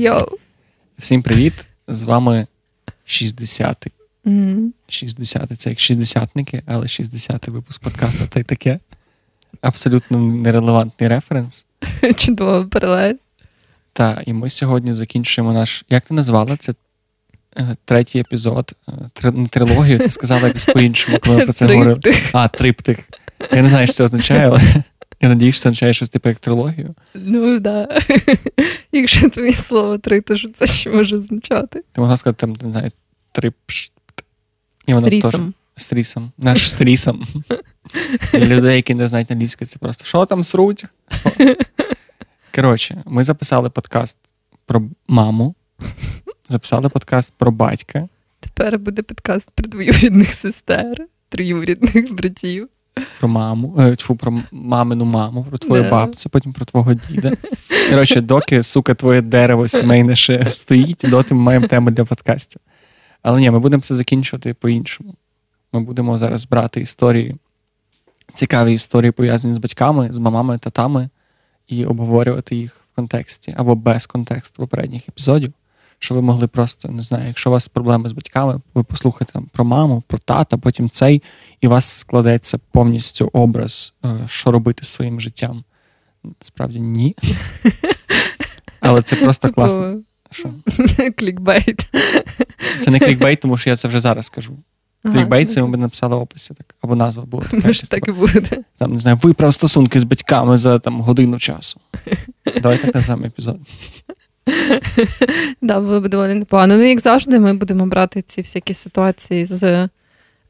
[0.00, 0.26] Йоу.
[0.98, 1.52] Всім привіт!
[1.88, 2.46] З вами
[3.06, 3.90] 60-й.
[4.30, 4.70] Mm.
[4.88, 5.56] 60-й.
[5.56, 8.78] Це як шістдесятники, але 60-й випуск подкасту та й таке.
[9.60, 11.64] Абсолютно нерелевантний референс.
[12.16, 13.14] Чудово паралель.
[13.92, 15.84] Так, і ми сьогодні закінчуємо наш.
[15.88, 16.56] Як ти назвала?
[16.56, 16.74] Це
[17.56, 18.72] е, третій епізод.
[19.22, 22.00] Е, не трилогію, ти сказала якось по-іншому, коли ми про це говорили.
[22.32, 23.08] А, триптих.
[23.52, 24.84] Я не знаю, що це означає, але
[25.20, 26.94] я надію, що це означає щось типу як трилогію.
[27.14, 27.62] Ну, так.
[27.62, 28.00] Да.
[28.92, 31.84] Якщо твоє слово три, то що це що може означати?
[31.92, 32.90] Ти могла сказати, там, не знаю,
[33.32, 33.54] трип.
[34.88, 35.54] З рісом.
[35.76, 36.32] З рісом.
[36.38, 37.24] Наш з рісом.
[38.34, 40.84] Людей, які не знають англійської, це просто що там сруть?
[42.54, 44.18] Коротше, ми записали подкаст
[44.66, 45.54] про маму,
[46.48, 48.08] записали подкаст про батька.
[48.40, 52.68] Тепер буде подкаст про двоюрідних сестер, троюрідних братів.
[53.18, 55.90] Про маму, е, тьфу, про мамину маму, про твою yeah.
[55.90, 57.32] бабцю, потім про твого діда.
[57.90, 62.60] Коротше, доки, сука, твоє дерево сімейне ще стоїть, доти ми маємо тему для подкастів.
[63.22, 65.14] Але ні, ми будемо це закінчувати по-іншому.
[65.72, 67.36] Ми будемо зараз брати історії,
[68.32, 71.08] цікаві історії, пов'язані з батьками, з мамами, татами,
[71.68, 75.52] і обговорювати їх в контексті або без контексту попередніх епізодів.
[76.02, 79.48] Що ви могли просто, не знаю, якщо у вас проблеми з батьками, ви послухаєте там
[79.52, 81.22] про маму, про тата, потім цей,
[81.60, 85.64] і у вас складеться повністю образ, е, що робити своїм життям.
[86.42, 87.16] Справді ні.
[88.80, 90.00] Але це просто типу, класно.
[90.30, 90.50] Що?
[91.16, 91.90] Клікбейт.
[92.80, 94.58] Це не клікбейт, тому що я це вже зараз скажу.
[95.02, 97.44] Клікбейт це ми б написали в описі, так, або назва була.
[97.44, 98.64] Така, Може, так і буде.
[98.78, 101.80] Там, не знаю, виправ стосунки з батьками за там, годину часу.
[102.62, 103.58] Давай так називаємо епізод.
[105.62, 106.76] Да, було б доволі непогано.
[106.76, 109.88] Ну, як завжди, ми будемо брати ці всякі ситуації з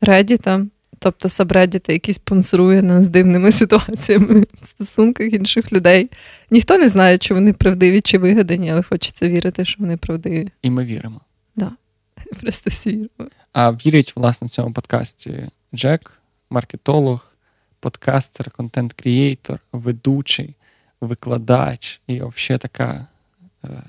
[0.03, 6.11] Reddit, тобто сабреддіта, який спонсорує нас дивними ситуаціями в стосунках інших людей.
[6.51, 10.49] Ніхто не знає, чи вони правдиві, чи вигадані, але хочеться вірити, що вони правдиві.
[10.63, 11.21] І ми віримо.
[11.57, 11.73] Да.
[12.41, 13.31] Просто всі віримо.
[13.53, 16.13] А вірять, власне, в цьому подкасті Джек,
[16.51, 17.35] маркетолог,
[17.81, 20.55] подкастер, контент-крієйтор, ведучий,
[21.01, 23.07] викладач і взагалі така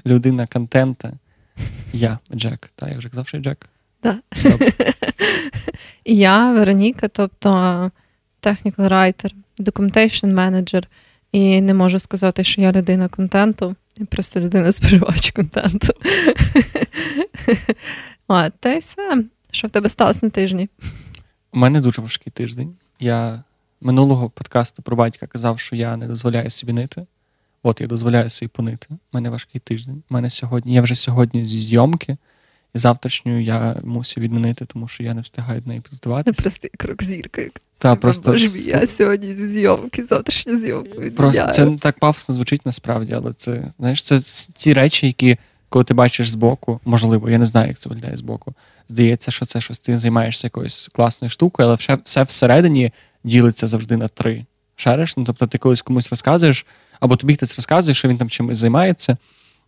[0.05, 1.13] людина контента.
[1.93, 2.71] Я, Джек.
[2.75, 3.69] Так, я вже казав, що я Джек.
[4.03, 4.19] Да.
[6.05, 7.49] Я Вероніка, тобто
[8.41, 10.83] technical writer, documentation manager,
[11.31, 15.93] і не можу сказати, що я людина контенту, я просто людина споживач контенту.
[18.27, 19.23] А, Та й все.
[19.51, 20.69] Що в тебе сталося на тижні?
[21.53, 22.75] У мене дуже важкий тиждень.
[22.99, 23.43] Я
[23.81, 27.05] минулого подкасту про батька казав, що я не дозволяю собі нити.
[27.63, 28.88] От я дозволяю собі понити.
[28.89, 30.03] У мене важкий тиждень.
[30.09, 32.17] У мене сьогодні, я вже сьогодні зі зйомки,
[32.75, 36.38] і завтрашню я мусив відмінити, тому що я не встигаю до неї підготуватися.
[36.38, 37.41] Це просто крок зірка.
[37.77, 38.31] Та, просто...
[38.31, 41.11] Боже я сьогодні зі зйомки, завтрашня зйомка.
[41.16, 44.19] Просто це так пафосно звучить насправді, але це знаєш, це
[44.55, 45.38] ті речі, які
[45.72, 48.53] коли ти бачиш збоку, можливо, я не знаю, як це виглядає збоку.
[48.89, 52.91] Здається, що це щось ти займаєшся якоюсь класною штукою, але все, все всередині
[53.23, 54.45] ділиться завжди на три.
[54.75, 55.17] Шариш?
[55.17, 56.66] Ну, тобто ти колись комусь розказуєш,
[57.01, 59.17] або тобі хтось розказує, що він там чимось займається,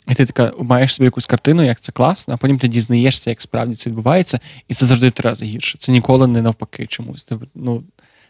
[0.07, 3.41] і ти така маєш собі якусь картину, як це класно, а потім ти дізнаєшся, як
[3.41, 5.77] справді це відбувається, і це завжди три рази гірше.
[5.77, 7.23] Це ніколи не навпаки чомусь.
[7.23, 7.83] Ти, ну,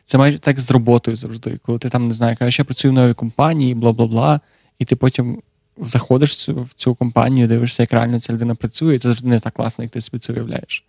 [0.05, 2.95] Це майже так з роботою завжди, коли ти там не знаю, кажеш, я працюю в
[2.95, 4.39] новій компанії, бла бла бла,
[4.79, 5.41] і ти потім
[5.77, 9.27] заходиш в цю, в цю компанію, дивишся, як реально ця людина працює, і це завжди
[9.27, 10.85] не так класно, як ти собі це уявляєш.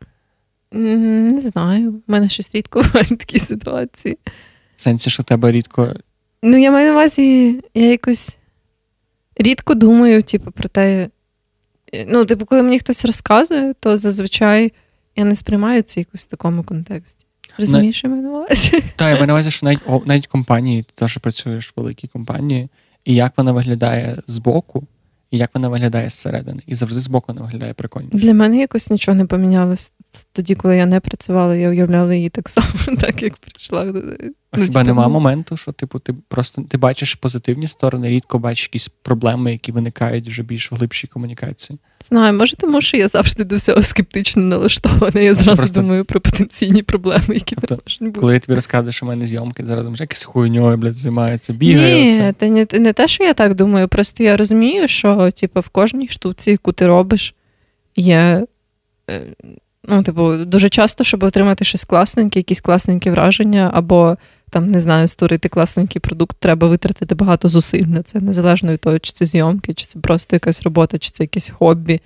[0.73, 2.03] Не знаю.
[2.09, 4.19] У мене щось рідко буває такі ситуації.
[4.77, 5.95] В сенсі, що в тебе рідко.
[6.47, 8.37] Ну, я маю на увазі, я якось
[9.37, 11.09] рідко думаю, типу, про те.
[12.09, 14.72] Ну, типу, коли мені хтось розказує, то зазвичай
[15.16, 17.27] я не сприймаю це якось в такому контексті.
[17.59, 18.71] Розумієш, що я маю на увазі?
[18.97, 22.09] Так, я маю на увазі, що навіть о, навіть компанії, ти теж працюєш в великій
[22.09, 22.69] компанії,
[23.05, 24.84] і як вона виглядає збоку,
[25.31, 26.62] і як вона виглядає зсередини.
[26.66, 28.19] І завжди збоку вона виглядає прикольніше.
[28.19, 29.93] Для мене якось нічого не помінялось.
[30.32, 32.69] Тоді, коли я не працювала, я уявляла її так само,
[33.00, 33.93] так як прийшла.
[34.56, 35.11] Ну, Хіба типу, нема ну...
[35.11, 40.29] моменту, що типу ти просто ти бачиш позитивні сторони, рідко бачиш якісь проблеми, які виникають
[40.29, 41.79] вже більш в глибшій комунікації.
[42.01, 45.21] Знаю, може, тому що я завжди до всього скептично налаштована.
[45.21, 45.81] Я зразу просто...
[45.81, 48.21] думаю про потенційні проблеми, які тобто, не бути.
[48.21, 52.05] Коли я тобі розказую, що в мене зйомки, зараз вже якась хуйньою, блядь, займається, бігає.
[52.05, 53.89] Ні, це не, не те, що я так думаю.
[53.89, 57.35] Просто я розумію, що типу, в кожній штуці, яку ти робиш,
[57.97, 58.47] є.
[59.11, 59.23] Е,
[59.89, 64.17] ну, типу, дуже часто, щоб отримати щось класненьке, якісь класненькі враження, або
[64.55, 68.99] там не знаю, створити класненький продукт, треба витратити багато зусиль на це, незалежно від того,
[68.99, 72.01] чи це зйомки, чи це просто якась робота, чи це якесь хобі.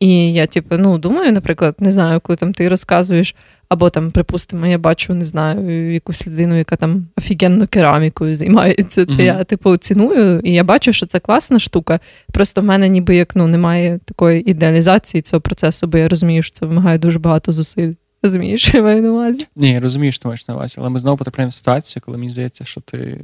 [0.00, 3.34] І я, типу, ну, думаю, наприклад, не знаю, коли там ти розказуєш,
[3.68, 9.00] Або там, припустимо, я бачу, не знаю, якусь людину, яка там офігенно керамікою займається.
[9.00, 9.16] Mm-hmm.
[9.16, 12.00] То я типу ціную, і я бачу, що це класна штука.
[12.32, 16.52] Просто в мене ніби як ну немає такої ідеалізації цього процесу, бо я розумію, що
[16.52, 17.92] це вимагає дуже багато зусиль.
[18.24, 19.46] Розумієш, я маю на увазі?
[19.56, 22.18] Ні, я розумію, що ти маєш на увазі, але ми знову потрапляємо в ситуацію, коли
[22.18, 23.20] мені здається, що ти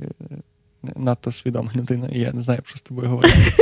[0.97, 3.53] надто свідома людина, і я не знаю, що з тобою говорити.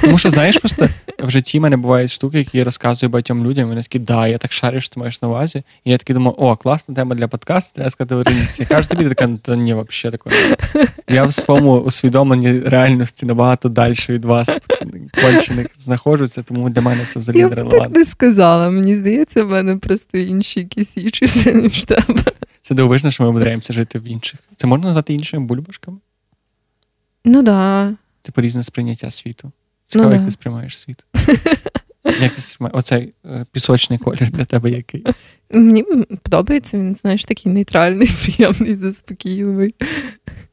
[0.00, 0.88] Тому що, знаєш, просто
[1.18, 4.38] в житті в мене бувають штуки, які я розказую багатьом людям, вони такі, да, я
[4.38, 5.62] так шарю, що ти маєш на увазі.
[5.84, 8.64] І я такий думаю, о, класна тема для подкасту, треба сказати Вероніці.
[8.64, 10.36] Кажу тобі, така, та ні, взагалі такого.
[11.08, 14.50] Я в своєму усвідомленні реальності набагато далі від вас,
[15.22, 17.78] кончених, знаходжуся, тому для мене це взагалі не релевантно.
[17.78, 22.22] Я так не сказала, мені здається, в мене просто інші якісь інші, ніж тебе.
[22.62, 24.40] Це дивовижно, що ми обираємося жити в інших.
[24.56, 25.98] Це можна назвати іншими бульбашками?
[27.28, 27.92] Ну да.
[28.22, 29.52] Типу різне сприйняття світу.
[29.86, 30.26] Цікаво, ну, як да.
[30.26, 31.04] ти сприймаєш світ.
[32.20, 32.78] Як ти сприймаєш?
[32.78, 35.04] Оцей е, пісочний колір для тебе який?
[35.50, 35.84] Мені
[36.22, 39.74] подобається, він, знаєш, такий нейтральний, приємний, заспокійливий.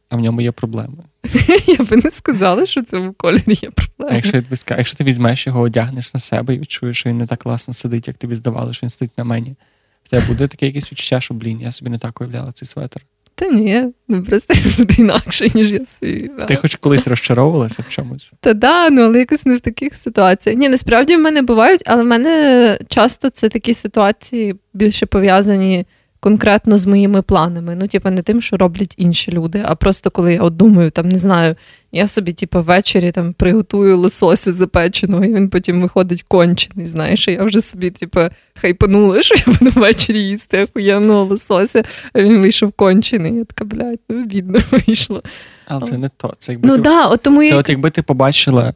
[0.10, 0.98] А в ньому є проблеми.
[1.68, 4.12] Я би не сказала, що в цьому кольорі є проблеми.
[4.12, 4.44] А якщо я
[4.78, 8.08] якщо ти візьмеш його, одягнеш на себе і відчуєш, що він не так класно сидить,
[8.08, 9.56] як тобі здавалося, що він сидить на мені.
[10.04, 13.02] В тебе буде таке якесь відчуття, що блін, я собі не так уявляла цей светр.
[13.38, 16.32] Та ні, ну просто буде інакше, ніж я собі.
[16.48, 18.32] Ти хоч колись розчаровувалася в чомусь?
[18.40, 20.60] Та да, ну але якось не в таких ситуаціях.
[20.60, 25.86] Ні, насправді в мене бувають, але в мене часто це такі ситуації більше пов'язані
[26.26, 27.76] конкретно з моїми планами.
[27.76, 31.10] Ну, типу, не тим, що роблять інші люди, а просто коли я от думаю, там
[31.10, 31.56] не знаю,
[31.92, 36.88] я собі, типу, ввечері там приготую лосося запеченого, і він потім виходить кончений.
[36.88, 38.20] Знаєш, і я вже собі, типу,
[38.62, 41.84] хайпанула, що я буду ввечері їсти охуєнного лосося,
[42.14, 43.36] а він вийшов кончений.
[43.36, 45.24] Я така, блядь, ну бідно вийшло.
[45.68, 46.34] Але це не то.
[46.38, 46.82] Це якби ну, ти...
[46.82, 47.58] да, от тому це як...
[47.58, 48.74] от якби ти побачила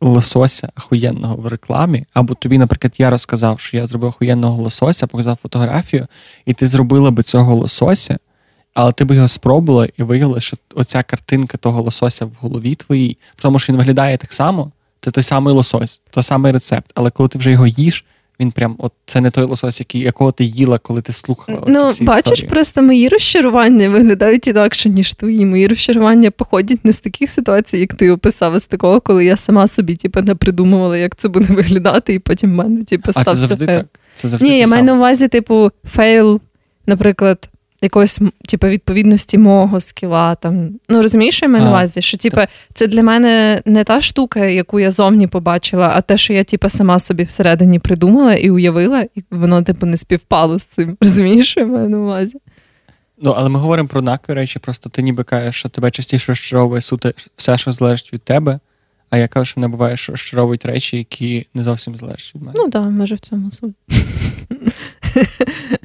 [0.00, 5.38] лосося ахуєнного в рекламі, або тобі, наприклад, я розказав, що я зробив ахуєнного лосося, показав
[5.42, 6.06] фотографію,
[6.46, 8.18] і ти зробила би цього лосося,
[8.74, 13.18] але ти б його спробувала і виявила, що оця картинка того лосося в голові твоїй,
[13.36, 16.90] тому що він виглядає так само, це той самий лосось, той самий рецепт.
[16.94, 18.04] Але коли ти вже його їш,
[18.40, 21.62] він прям от це не той лосось, який, якого ти їла, коли ти слухала.
[21.66, 22.50] Ну, всі бачиш, історії.
[22.50, 25.46] просто мої розчарування виглядають інакше, ніж твої.
[25.46, 29.36] Мої розчарування походять не з таких ситуацій, як ти описав, а з такого, коли я
[29.36, 33.30] сама собі типу, не придумувала, як це буде виглядати, і потім в мене типу, стався
[33.30, 33.78] А це завжди фейл.
[33.78, 33.86] так.
[34.14, 36.40] Це завжди Ні, я маю на увазі, типу, фейл,
[36.86, 37.48] наприклад.
[37.82, 40.34] Якоїсь типу, відповідності мого скіла.
[40.34, 40.70] Там.
[40.88, 42.02] Ну, розумієш, що я маю на увазі?
[42.02, 42.40] Що типу,
[42.74, 46.68] це для мене не та штука, яку я зовні побачила, а те, що я типу,
[46.68, 50.96] сама собі всередині придумала і уявила, і воно типу, не співпало з цим.
[51.00, 52.38] Розумієш, що я маю на увазі?
[53.22, 56.80] Ну, але ми говоримо про однакові речі, просто ти ніби кажеш, що тебе частіше розчаровує
[56.80, 58.58] суто все, що залежить від тебе.
[59.10, 62.54] А я кажу, що не буває, що розчаровують речі, які не зовсім залежать від мене.
[62.56, 63.74] Ну так, да, може в цьому суть.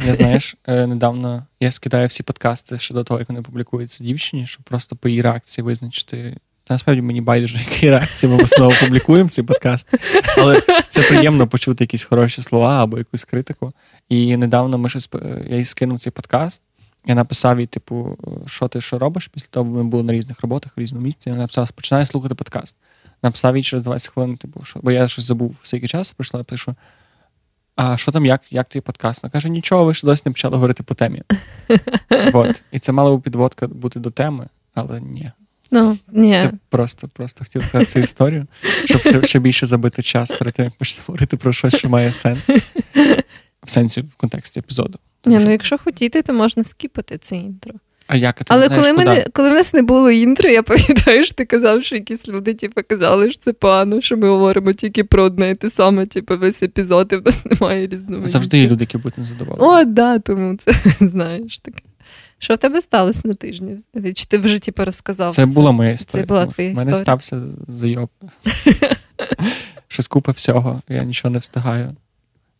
[0.05, 4.63] Я знаєш, недавно я скидаю всі подкасти ще до того, як вони публікуються дівчині, щоб
[4.63, 6.37] просто по її реакції визначити.
[6.63, 9.99] Та насправді мені байдуже, які реакції ми знову публікуємо ці подкасти.
[10.37, 13.73] Але це приємно почути якісь хороші слова або якусь критику.
[14.09, 15.09] І недавно ми щось
[15.49, 16.61] я їй скинув цей подкаст.
[17.05, 18.17] Я написав їй, типу,
[18.47, 21.29] що ти що робиш після того, ми були на різних роботах в різному місці.
[21.29, 22.75] Я написав, починаю слухати подкаст.
[23.23, 25.55] Написав їй через 20 хвилин, типу, що, бо я щось забув,
[25.87, 26.75] часу пройшло, я пишу.
[27.75, 29.23] А що там, як як твій подкаст?
[29.23, 31.21] Вона каже, нічого, ви ще досі не почали говорити по темі.
[32.33, 32.63] От.
[32.71, 35.31] І це мала б підводка бути до теми, але ні.
[35.71, 36.31] Ну, ні.
[36.31, 38.47] Це просто просто хотів сказати цю історію,
[38.85, 42.49] щоб ще більше забити час перед тим, як почнемо говорити про щось, що має сенс.
[43.63, 44.99] В сенсі в контексті епізоду.
[45.25, 47.73] Ні, ну якщо хотіти, то можна скіпати це інтро.
[48.07, 49.05] А як ти Але знаєш, коли куди?
[49.05, 52.53] мене, коли в нас не було інтро, я пам'ятаю, що ти казав, що якісь люди
[52.53, 56.37] типу, казали, що це погано, що ми говоримо тільки про одне і те саме, типу,
[56.37, 58.31] весь епізод, і в нас немає різноманіття.
[58.31, 59.65] Завжди є люди, які будуть незадоволені.
[59.65, 61.81] О, да, тому це знаєш таке.
[62.39, 63.77] Що в тебе сталося на тижні?
[64.13, 65.33] Чи ти вже типу, розказав?
[65.33, 66.23] Це була моя історія.
[66.23, 68.09] Це була твоя У мене стався зайоб.
[69.87, 71.95] Щось купа всього, я нічого не встигаю.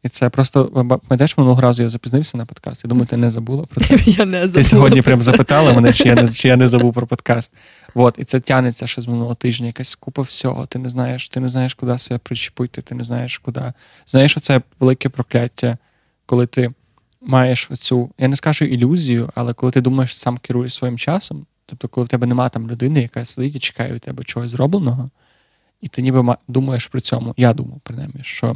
[0.04, 2.84] І це просто пам'ятаєш, минулого разу я запізнився на подкаст.
[2.84, 3.96] Я думаю, ти не забула про це.
[4.06, 4.64] Я не забула.
[4.64, 7.54] Ти сьогодні прям запитала мене, чи я не чи я не забув про подкаст.
[7.96, 10.66] От, і це тянеться ще з минулого тижня, якась купа всього.
[10.66, 13.74] Ти не знаєш, ти не знаєш, куди себе причепити, ти не знаєш, куди.
[14.08, 15.78] Знаєш, оце велике прокляття,
[16.26, 16.72] коли ти
[17.22, 21.88] маєш оцю, я не скажу ілюзію, але коли ти думаєш, сам керуєш своїм часом, тобто,
[21.88, 25.10] коли в тебе немає там людини, яка сидить і чекає від тебе чогось зробленого,
[25.82, 28.56] і ти ніби думаєш при цьому, я думав, принаймні, що.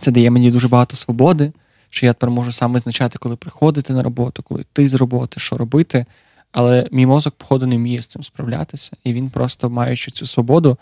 [0.00, 1.52] Це дає мені дуже багато свободи,
[1.90, 5.56] що я тепер можу сам визначати, коли приходити на роботу, коли йти з роботи, що
[5.56, 6.06] робити.
[6.52, 10.78] Але мій мозок, походу, не вміє з цим справлятися, і він просто, маючи цю свободу,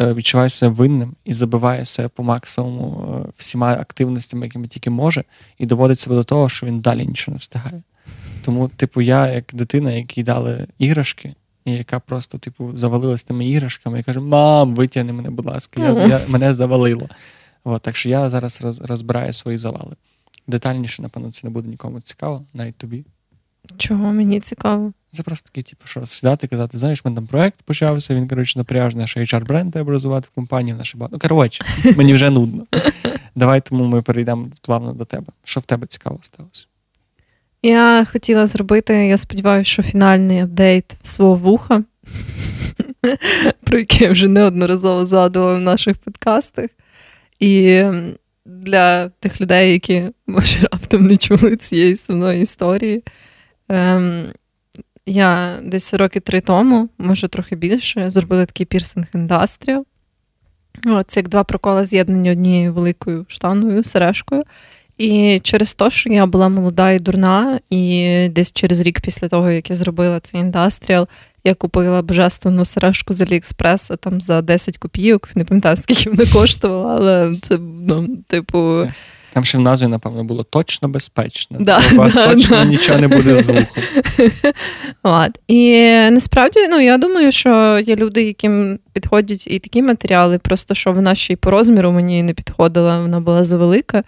[0.00, 5.24] е, відчуває себе винним і забиває себе по максимуму е, всіма активностями, якими тільки може,
[5.58, 7.82] і доводить себе до того, що він далі нічого не встигає.
[8.44, 14.00] Тому, типу, я, як дитина, якій дали іграшки, і яка просто, типу, завалилась тими іграшками
[14.00, 17.08] і каже: Мам, витягни мене, будь ласка, я, я мене завалило.
[17.64, 19.96] От, Так що я зараз роз, розбираю свої завали.
[20.46, 23.04] Детальніше, напевно, це не буде нікому цікаво, навіть тобі.
[23.76, 24.92] Чого мені цікаво?
[25.12, 29.00] Це просто такий, типу, що сідати, казати, знаєш, мене там проект почався, він, коротше, напряжний,
[29.00, 31.16] наш HR-бренд треба розвивати в компанії, наше багато.
[31.16, 31.64] Ну, коротше,
[31.96, 32.66] мені вже нудно.
[33.34, 35.26] Давай тому ми перейдемо плавно до тебе.
[35.44, 36.66] Що в тебе цікаво сталося?
[37.62, 41.84] Я хотіла зробити, я сподіваюся, що фінальний апдейт свого вуха,
[43.64, 46.66] про яке я вже неодноразово згадувала в наших подкастах.
[47.40, 47.84] І
[48.46, 53.04] для тих людей, які, може, раптом не чули цієї сумної історії.
[53.68, 54.26] Ем,
[55.06, 59.86] Я десь роки три тому, може трохи більше, зробила такий пірсинг індастріал.
[61.06, 64.42] Це як два проколи з'єднані однією великою штаною, сережкою.
[64.98, 69.50] І через те, що я була молода і дурна, і десь через рік після того,
[69.50, 71.08] як я зробила цей індастріал,
[71.44, 75.28] я купила божественну сережку з Аліекспреса там за 10 копійок.
[75.34, 78.86] Не пам'ятаю, скільки вона коштувала, але це ну, типу.
[79.32, 81.56] Там ще в назві, напевно, було точно безпечно.
[81.60, 82.64] Да, У вас да, точно да.
[82.64, 83.48] нічого не буде з.
[85.02, 85.38] От.
[85.48, 90.92] І насправді, ну я думаю, що є люди, яким підходять і такі матеріали, просто що
[90.92, 94.02] вона ще й по розміру мені не підходила, вона була завелика.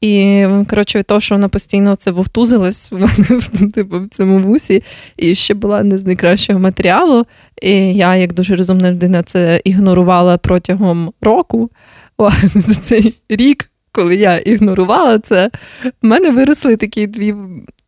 [0.00, 3.42] І коротше, від того, що вона постійно це вовтузилась в мене
[3.74, 4.82] типу, в цьому вусі,
[5.16, 7.26] і ще була не з найкращого матеріалу.
[7.62, 11.70] І я, як дуже розумна людина, це ігнорувала протягом року.
[12.18, 13.66] О, за цей рік.
[13.92, 15.50] Коли я ігнорувала це,
[15.84, 17.34] в мене виросли такі дві.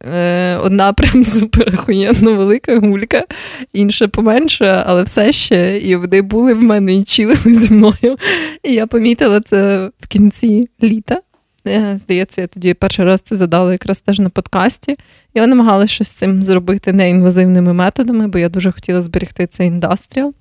[0.04, 3.25] Е, одна прям суперахуєнно велика гулька,
[3.73, 5.78] інша поменша, але все ще.
[5.78, 8.16] І вони були в мене і чилили зі мною.
[8.62, 11.21] І я помітила це в кінці літа.
[11.66, 14.97] Е, Здається, я тоді перший раз це задала якраз теж на подкасті.
[15.35, 20.35] Я намагалася щось з цим зробити неінвазивними методами, бо я дуже хотіла зберегти цей індастріал.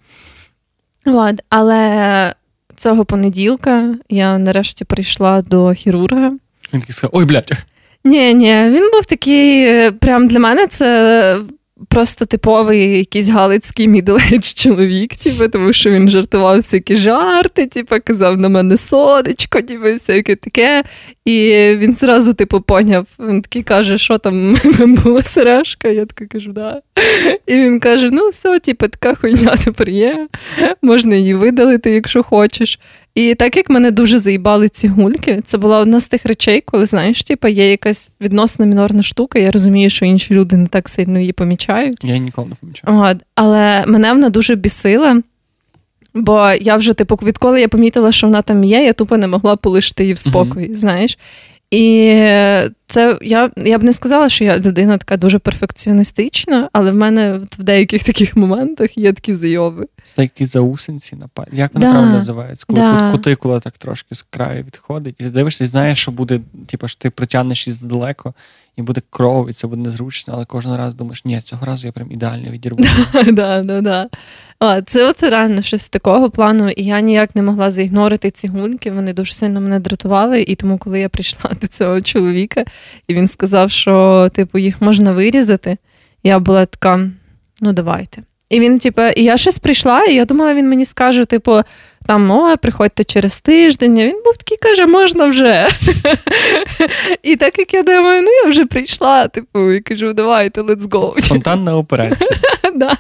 [1.05, 1.41] От.
[1.49, 2.33] Але
[2.75, 6.29] цього понеділка я нарешті прийшла до хірурга.
[6.73, 7.51] Він такий сказав: ой, блядь.
[8.03, 11.39] Ні, ні, він був такий, е, прям для мене це
[11.87, 18.37] просто типовий якийсь галицький middle-age чоловік, типу, тому що він жартував всякі жарти, типу, казав
[18.37, 20.83] на мене сонечко, типу, всяке таке.
[21.25, 21.35] І
[21.77, 23.07] він зразу, типу, поняв.
[23.19, 24.57] Він такий каже, що там
[25.03, 25.87] була сережка.
[25.87, 26.81] Я така кажу, да.
[27.47, 30.27] І він каже: ну, все, типу, така хуйня тепер є.
[30.81, 32.79] Можна її видалити, якщо хочеш.
[33.15, 36.85] І так як мене дуже заїбали ці гульки, це була одна з тих речей, коли
[36.85, 39.39] знаєш, типу, є якась відносно мінорна штука.
[39.39, 42.03] Я розумію, що інші люди не так сильно її помічають.
[42.03, 42.99] Я ніколи не помічаю.
[42.99, 45.21] От, але мене вона дуже бісила.
[46.13, 49.55] Бо я вже, типу, відколи я помітила, що вона там є, я тупо не могла
[49.55, 50.75] полишити її в спокої, mm-hmm.
[50.75, 51.17] знаєш.
[51.71, 52.07] І
[52.85, 57.39] це я я б не сказала, що я людина така дуже перфекціоністична, але в мене
[57.59, 59.87] в деяких таких моментах є такі зайови.
[60.03, 61.51] Це такі заусенці на пальці.
[61.53, 61.91] Як вони да.
[61.91, 62.65] правильно називаються?
[62.67, 63.11] Коли да.
[63.11, 66.99] кутикула так трошки з краю відходить, і ти дивишся і знаєш, що буде, типу, що
[66.99, 68.33] ти притягнеш її задалеко,
[68.75, 71.93] і буде кров, і це буде незручно, але кожен раз думаєш, ні, цього разу я
[71.93, 72.79] прям ідеально відірву.
[73.31, 74.09] Да, да, да.
[74.63, 78.91] А, Це от реально щось такого плану, і я ніяк не могла заігнорити ці гульки.
[78.91, 80.41] Вони дуже сильно мене дратували.
[80.41, 82.65] І тому, коли я прийшла до цього чоловіка,
[83.07, 85.77] і він сказав, що типу їх можна вирізати,
[86.23, 87.09] я була така:
[87.61, 88.23] ну давайте.
[88.49, 91.61] І він, типу, і я щось прийшла, і я думала, він мені скаже, типу,
[92.05, 93.99] там, о, приходьте через тиждень.
[93.99, 95.67] А Він був такий, каже, можна вже.
[97.23, 101.19] І так як я думаю, ну я вже прийшла, типу, і кажу, давайте, let's go.
[101.19, 102.29] Спонтанна операція.
[102.75, 102.97] Да.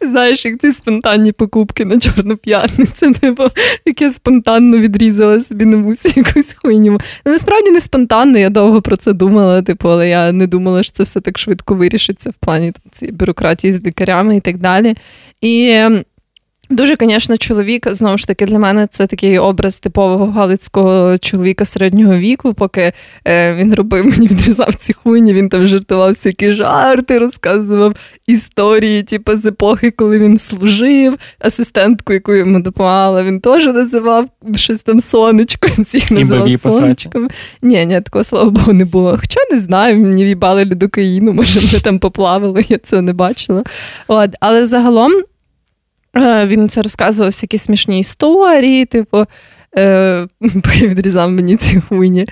[0.00, 3.42] Знаєш, як ці спонтанні покупки на Чорну п'ятницю, типу,
[3.86, 7.00] як я спонтанно відрізала собі на вусі якусь хуйню.
[7.26, 10.92] Ну, насправді не спонтанно, я довго про це думала, типу, але я не думала, що
[10.92, 14.94] це все так швидко вирішиться в плані там, цієї бюрократії з лікарями і так далі.
[15.40, 15.82] І
[16.74, 22.16] Дуже, звісно, чоловік, знову ж таки, для мене це такий образ типового галицького чоловіка середнього
[22.16, 22.92] віку, поки
[23.24, 27.94] е, він робив мені відрізав ці хуйні, він там жартував всякі жарти, розказував
[28.26, 34.82] історії, типу, з епохи, коли він служив, асистентку, яку йому допомагала, він теж називав щось
[34.82, 37.28] там сонечко, Він всіх називав сонечком.
[37.62, 39.18] Ні, ні, такого слава Богу, не було.
[39.20, 43.64] Хоча не знаю, мені в'їбали лідокаїну, може, ми там поплавали, я цього не бачила.
[44.08, 45.12] От, Але загалом.
[46.46, 49.26] Він це розказував всякі смішні історії, типу,
[49.78, 50.26] е,
[50.82, 52.28] відрізав мені ці хуйні.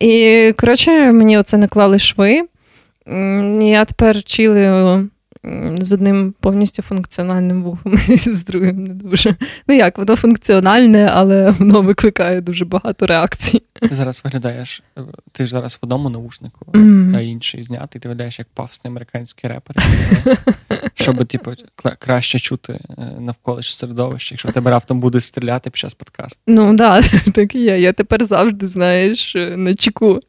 [0.00, 2.42] І, коротше, мені оце наклали шви.
[3.60, 5.08] Я тепер чилю
[5.80, 9.36] з одним повністю функціональним вухом, і з другим не дуже.
[9.68, 13.62] Ну як, воно функціональне, але воно викликає дуже багато реакцій.
[13.72, 15.00] Ти зараз виглядаєш, е,
[15.32, 17.16] ти ж зараз в одному наушнику, mm.
[17.16, 19.76] а інший знятий, ти виглядаєш як павсний американський репер.
[20.94, 21.52] Щоб, типу,
[21.98, 26.40] краще чути е, навколишнє середовище, якщо тебе раптом буде стріляти під час подкасту.
[26.46, 27.04] Ну так,
[27.34, 27.80] так і є.
[27.80, 30.20] Я тепер завжди, знаєш, на чеку.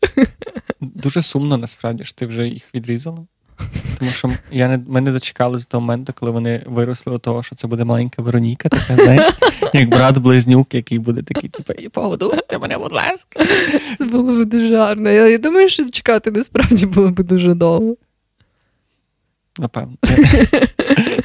[0.81, 3.25] Дуже сумно, насправді, що ти вже їх відрізала.
[3.99, 7.55] Тому що я не, ми не дочекалися до моменту, коли вони виросли до того, що
[7.55, 9.33] це буде маленька Вероніка, така, знаєш,
[9.73, 13.45] як брат-близнюк, який буде такий, типу, і поводуйте мене, будь ласка.
[13.97, 15.09] Це було б дуже гарно.
[15.09, 17.95] Я, я думаю, що чекати насправді було б дуже довго.
[19.59, 19.97] Напевно.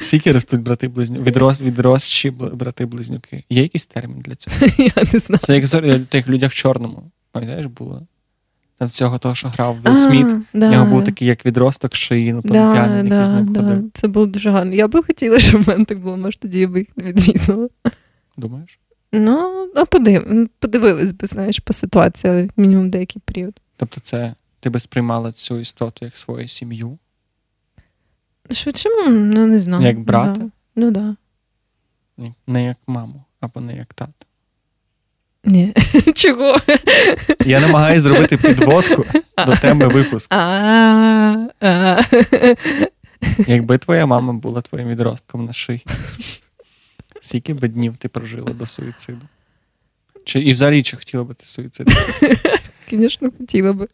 [0.01, 1.23] Скільки ростуть брати близнюки?
[1.23, 3.43] Відрос, відросші брати-близнюки.
[3.49, 4.55] Є якийсь термін для цього?
[4.77, 5.67] Я не знаю.
[5.67, 7.11] Це як тих людях в чорному.
[7.31, 8.07] Пам'ятаєш, було?
[8.81, 10.27] Всього того, що грав Вілл Сміт.
[10.53, 10.71] Да.
[10.71, 13.91] нього був такий як відросток шиї, інопланетянин, да, який з ним да, ходив.
[13.93, 14.71] Це було дуже гарно.
[14.73, 17.69] Я би хотіла, щоб в мене так було, може тоді я би їх не відрізала.
[18.37, 18.79] Думаєш?
[19.11, 20.49] Ну, ну подив...
[20.59, 23.59] подивились би, знаєш, по ситуації, але мінімум деякий період.
[23.77, 26.97] Тобто, це ти би сприймала цю істоту як свою сім'ю?
[28.51, 29.83] Швидше, ну не знаю.
[29.83, 30.39] Як брата?
[30.39, 30.49] Да.
[30.75, 31.15] Ну так.
[32.17, 32.33] Да.
[32.47, 34.25] Не як маму, або не як тата.
[35.45, 35.73] Ні.
[36.15, 36.57] Чого?
[37.45, 39.05] Я намагаюся зробити підводку
[39.45, 40.35] до теми випуску.
[43.47, 45.85] Якби твоя мама була твоїм відростком на шиї,
[47.21, 49.21] скільки би днів ти прожила до суїциду?
[50.25, 51.87] Чи І взагалі чи хотіла би ти суїцид?
[52.89, 53.87] Звісно, хотіла би.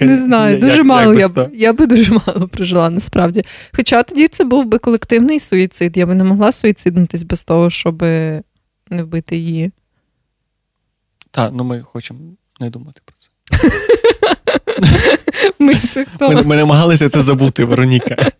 [0.00, 1.14] Не знаю, дуже як, мало.
[1.14, 3.44] Як я б я би дуже мало прожила насправді.
[3.72, 5.96] Хоча тоді це був би колективний суїцид.
[5.96, 8.42] Я би не могла суїциднутись без того, щоб не
[8.90, 9.70] вбити її.
[11.36, 12.20] Так, ну ми хочемо
[12.60, 13.28] не думати про це.
[15.58, 16.30] Ми це хто?
[16.30, 18.16] Ми, ми намагалися це забути, Вероніка.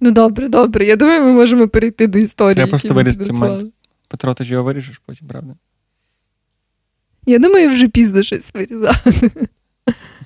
[0.00, 0.84] Ну, добре, добре.
[0.84, 2.60] Я думаю, ми можемо перейти до історії.
[2.60, 3.72] Я просто виріс цей момент.
[4.08, 5.54] Петро, ти ж його виріжеш потім, правда?
[7.26, 9.30] Я думаю, вже пізно щось вирізати.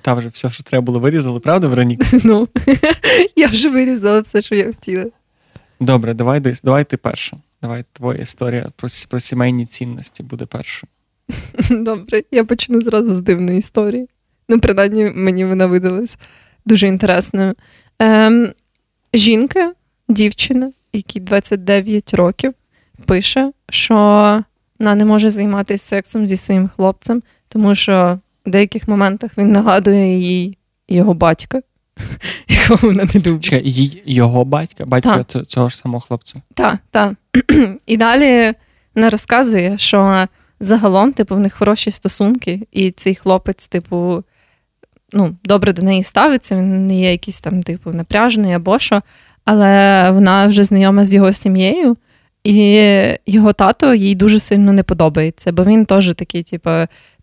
[0.01, 2.05] Та вже все, що треба було, вирізали, правда, Вероніка?
[2.23, 2.47] Ну,
[3.35, 5.05] я вже вирізала все, що я хотіла.
[5.79, 7.37] Добре, давай давай ти перша.
[7.63, 10.89] Давай твоя історія про про сімейні цінності буде першою.
[11.83, 14.09] Добре, я почну зразу з дивної історії.
[14.49, 16.17] Ну, принаймні, мені вона видалась
[16.65, 17.55] дуже інтересною.
[17.99, 18.53] Ем,
[19.13, 19.73] Жінка,
[20.09, 22.53] дівчина, якій 29 років,
[23.05, 23.95] пише, що
[24.79, 30.19] вона не може займатися сексом зі своїм хлопцем, тому що в деяких моментах він нагадує
[30.19, 31.61] їй його батька.
[32.47, 33.43] Якого вона не любить.
[33.43, 35.45] Чекай, Його батька, батька та.
[35.45, 36.41] цього ж самого хлопця.
[36.53, 37.13] Так, так.
[37.85, 38.53] І далі
[38.95, 40.27] вона розказує, що
[40.59, 44.23] загалом, типу, в них хороші стосунки, і цей хлопець, типу,
[45.13, 49.01] ну, добре до неї ставиться, він не є якийсь там, типу, напряжений або що,
[49.45, 51.97] але вона вже знайома з його сім'єю,
[52.43, 52.81] і
[53.25, 56.69] його тато їй дуже сильно не подобається, бо він теж такий, типу,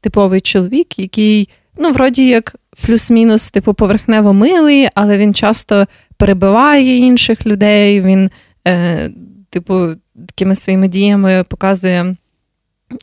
[0.01, 7.47] типовий чоловік, який, ну, вроді як плюс-мінус, типу, поверхнево милий, але він часто перебиває інших
[7.47, 8.01] людей.
[8.01, 8.31] Він,
[8.69, 9.11] е,
[9.51, 9.89] типу,
[10.27, 12.17] такими своїми діями показує,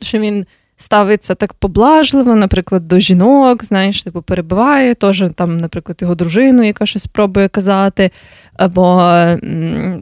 [0.02, 6.14] що він ставиться так поблажливо, наприклад, до жінок, знаєш, типу, перебиває, теж там, наприклад, його
[6.14, 8.10] дружину, яка щось спробує казати,
[8.56, 8.96] або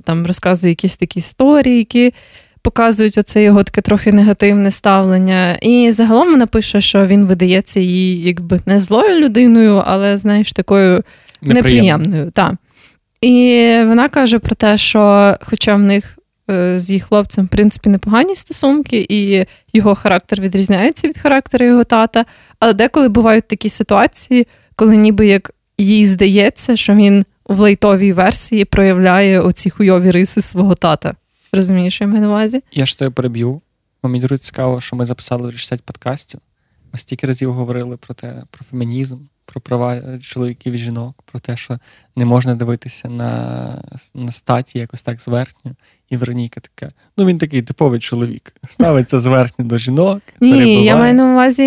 [0.05, 2.13] там розказує якісь такі історії, які
[2.63, 5.55] показують оце його таке трохи негативне ставлення.
[5.55, 11.03] І загалом вона пише, що він видається їй якби не злою людиною, але, знаєш, такою
[11.43, 12.31] неприємною.
[12.31, 12.55] Так.
[13.21, 16.16] І вона каже про те, що, хоча в них
[16.49, 22.25] з її хлопцем, в принципі, непогані стосунки, і його характер відрізняється від характеру його тата,
[22.59, 28.65] але деколи бувають такі ситуації, коли ніби як їй здається, що він в лейтовій версії
[28.65, 31.15] проявляє оці хуйові риси свого тата.
[31.53, 32.63] Розумієш, що я маю на увазі?
[32.73, 33.61] Я ж тебе переб'ю.
[34.03, 36.41] Мені дуже цікаво, що ми записали 60 подкастів.
[36.93, 41.57] Ми стільки разів говорили про те, про фемінізм, про права чоловіків і жінок, про те,
[41.57, 41.79] що
[42.17, 43.83] не можна дивитися на
[44.15, 45.73] на статі якось так зверхньо.
[46.11, 48.53] І Вероніка така, ну він такий типовий чоловік.
[48.69, 50.23] Ставиться зверхньо до жінок.
[50.41, 50.85] Ні, перебуває.
[50.85, 51.63] я маю на увазі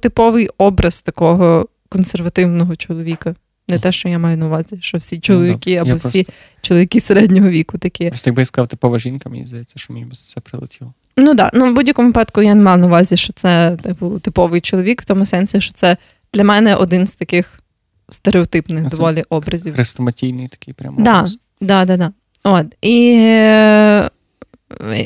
[0.00, 3.34] типовий образ такого консервативного чоловіка.
[3.68, 6.32] Не те, що я маю на увазі, що всі чоловіки або я всі просто...
[6.60, 8.08] чоловіки середнього віку такі.
[8.08, 10.92] Просто якби я сказав типова жінка, мені здається, що мені б це прилетіло.
[11.16, 14.60] Ну так, ну в будь-якому випадку я не маю на увазі, що це типу типовий
[14.60, 15.96] чоловік, в тому сенсі, що це
[16.34, 17.60] для мене один з таких
[18.08, 19.74] стереотипних це доволі образів.
[19.74, 21.02] Хрестоматійний такий прямо.
[21.02, 21.36] Да, образ.
[21.60, 22.12] Да, да, да.
[22.44, 22.66] От.
[22.82, 23.12] І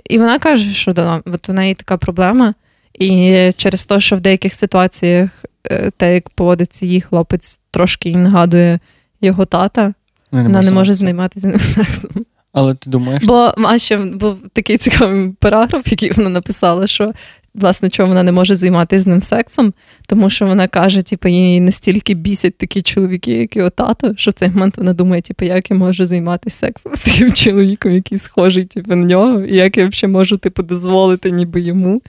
[0.05, 2.55] і вона каже, що да, от у неї така проблема,
[2.95, 5.31] і через те, що в деяких ситуаціях
[5.71, 8.79] Е, те, як поводиться її хлопець, трошки нагадує
[9.21, 9.95] його тата.
[10.33, 12.11] Ну, вона не може займатися ним сексом.
[12.53, 13.25] Але ти думаєш.
[13.25, 17.13] Бо а ще був такий цікавий параграф, який вона написала, що
[17.57, 19.75] власне чому вона не може займатися з ним сексом,
[20.07, 24.35] тому що вона каже, типу, її настільки бісять такі чоловіки, як його тато, що в
[24.35, 28.65] цей момент вона думає, типу, як я можу займатися сексом з таким чоловіком, який схожий
[28.65, 32.03] типу, на нього, і як я взагалі можу типу, дозволити ніби йому,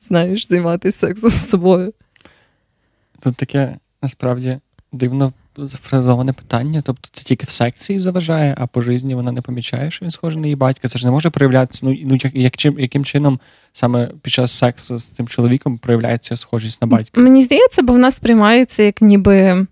[0.00, 1.92] знаєш, займатися сексом з собою.
[3.20, 4.58] Тут таке насправді
[4.94, 6.82] дивно зафразоване питання.
[6.86, 10.40] Тобто це тільки в секції заважає, а по житті вона не помічає, що він схожий
[10.40, 10.88] на її батька.
[10.88, 11.80] Це ж не може проявлятися.
[11.86, 13.40] Ну ну як, як чим, яким чином
[13.72, 17.20] саме під час сексу з цим чоловіком проявляється схожість на батька?
[17.20, 19.66] Мені здається, бо в нас сприймається як ніби.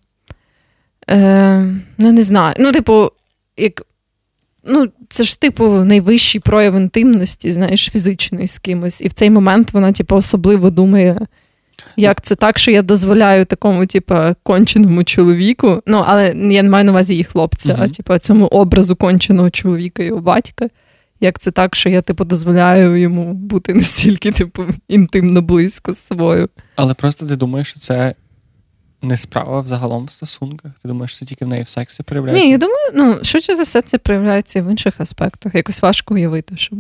[1.11, 2.55] Е, Ну, не знаю.
[2.59, 3.11] Ну, типу,
[3.57, 3.83] як.
[4.65, 9.01] Ну, це ж, типу, найвищий прояв інтимності, знаєш, фізичної з кимось.
[9.01, 11.27] І в цей момент вона, типу, особливо думає,
[11.97, 15.83] як це так, що я дозволяю такому, типу, конченому чоловіку.
[15.87, 17.83] Ну, але я не маю на увазі її хлопця, uh-huh.
[17.83, 20.69] а типу, цьому образу конченого чоловіка і його батька.
[21.21, 26.49] Як це так, що я, типу, дозволяю йому бути настільки, типу, інтимно близько з собою.
[26.77, 28.15] Але просто ти думаєш, що це
[29.03, 30.73] не справа взагалом в стосунках?
[30.83, 32.47] Ти думаєш, що це тільки в неї в сексі проявляється?
[32.47, 35.55] Ні, я думаю, ну, швидше за все, це проявляється і в інших аспектах.
[35.55, 36.79] Якось важко уявити, щоб.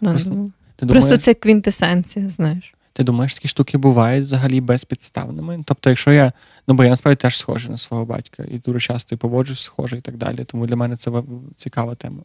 [0.00, 0.30] Просто,
[0.76, 1.04] ти думаєш...
[1.04, 2.74] просто це квінтесенція, знаєш.
[2.92, 5.62] Ти думаєш, такі штуки бувають взагалі безпідставними?
[5.66, 6.32] Тобто, якщо я,
[6.66, 9.98] ну бо я насправді теж схожий на свого батька і дуже часто і поводжусь схожий
[9.98, 10.44] і так далі.
[10.44, 11.10] Тому для мене це
[11.56, 12.22] цікава тема.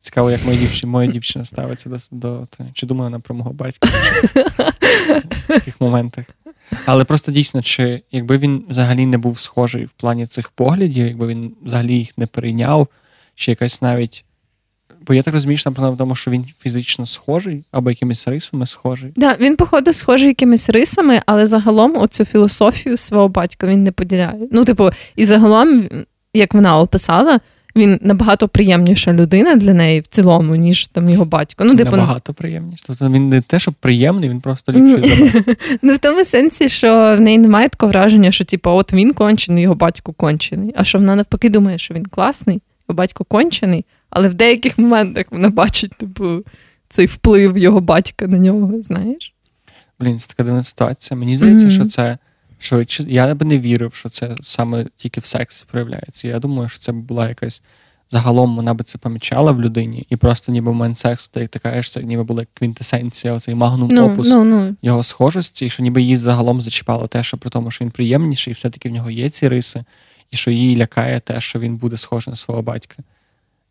[0.00, 3.88] Цікаво, як моя дівчина, моя дівчина ставиться до до чи думає вона про мого батька
[5.30, 6.24] в таких моментах.
[6.86, 11.26] Але просто дійсно, чи якби він взагалі не був схожий в плані цих поглядів, якби
[11.26, 12.88] він взагалі їх не перейняв,
[13.34, 14.24] чи якась навіть
[15.06, 19.10] Бо я так розумію, що напевно, тому що він фізично схожий або якимись рисами схожий.
[19.10, 23.92] Так, да, він, походу, схожий якимись рисами, але загалом оцю філософію свого батька він не
[23.92, 24.48] поділяє.
[24.52, 25.88] Ну, типу, і загалом,
[26.34, 27.40] як вона описала,
[27.76, 31.64] він набагато приємніша людина для неї в цілому, ніж там його батько.
[31.64, 32.84] Ну, типу, Набагато приємніше.
[32.86, 35.56] Тобто він не те, що приємний, він просто ліпший за мене.
[35.82, 39.62] Ну, в тому сенсі, що в неї немає такого враження, що типу, от він кончений,
[39.62, 40.72] його батько кончений.
[40.76, 43.84] А що вона навпаки думає, що він класний, його батько кончений.
[44.14, 46.44] Але в деяких моментах вона бачить, типу,
[46.88, 49.34] цей вплив його батька на нього, знаєш?
[50.00, 51.18] Блін, це така дивна ситуація.
[51.18, 51.70] Мені здається, mm-hmm.
[51.70, 52.18] що це
[52.58, 53.04] швидше.
[53.08, 56.28] Я би не вірив, що це саме тільки в сексі проявляється.
[56.28, 57.62] Я думаю, що це була якась.
[58.10, 62.02] Загалом вона би це помічала в людині, і просто ніби момент сексу, ти така це
[62.02, 64.74] ніби була квінтесенція, оцей магнум no, опус no, no.
[64.82, 68.50] його схожості, і що ніби її загалом зачіпало те, що при тому, що він приємніший,
[68.50, 69.84] і все-таки в нього є ці риси,
[70.30, 73.02] і що її лякає те, що він буде схожий на свого батька.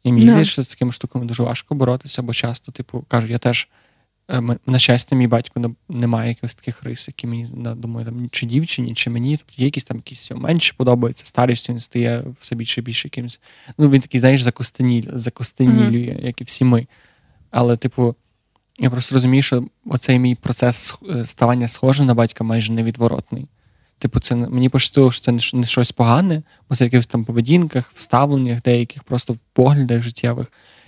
[0.04, 3.38] І мені здається, що з такими штуками дуже важко боротися, бо часто, типу, кажу, я
[3.38, 3.68] теж,
[4.32, 8.46] е, на щастя, мій батько не має якихось таких рис, які мені думаю, там чи
[8.46, 9.38] дівчині, чи мені.
[9.38, 13.40] Тобто є якісь там якісь менше подобаються, старістю він стає все більше і більше якимось.
[13.78, 16.26] Ну, він такий, знаєш, закостенілює, mm-hmm.
[16.26, 16.88] як і всі ми.
[17.52, 18.16] Але, типу,
[18.80, 23.48] я просто розумію, що оцей мій процес е, ставання схожим на батька майже невідворотний.
[24.04, 27.92] Типу, це мені пощастило, що це не щось погане, бо це в якихось там поведінках,
[27.96, 30.48] вставленнях, деяких просто в поглядах життєвих.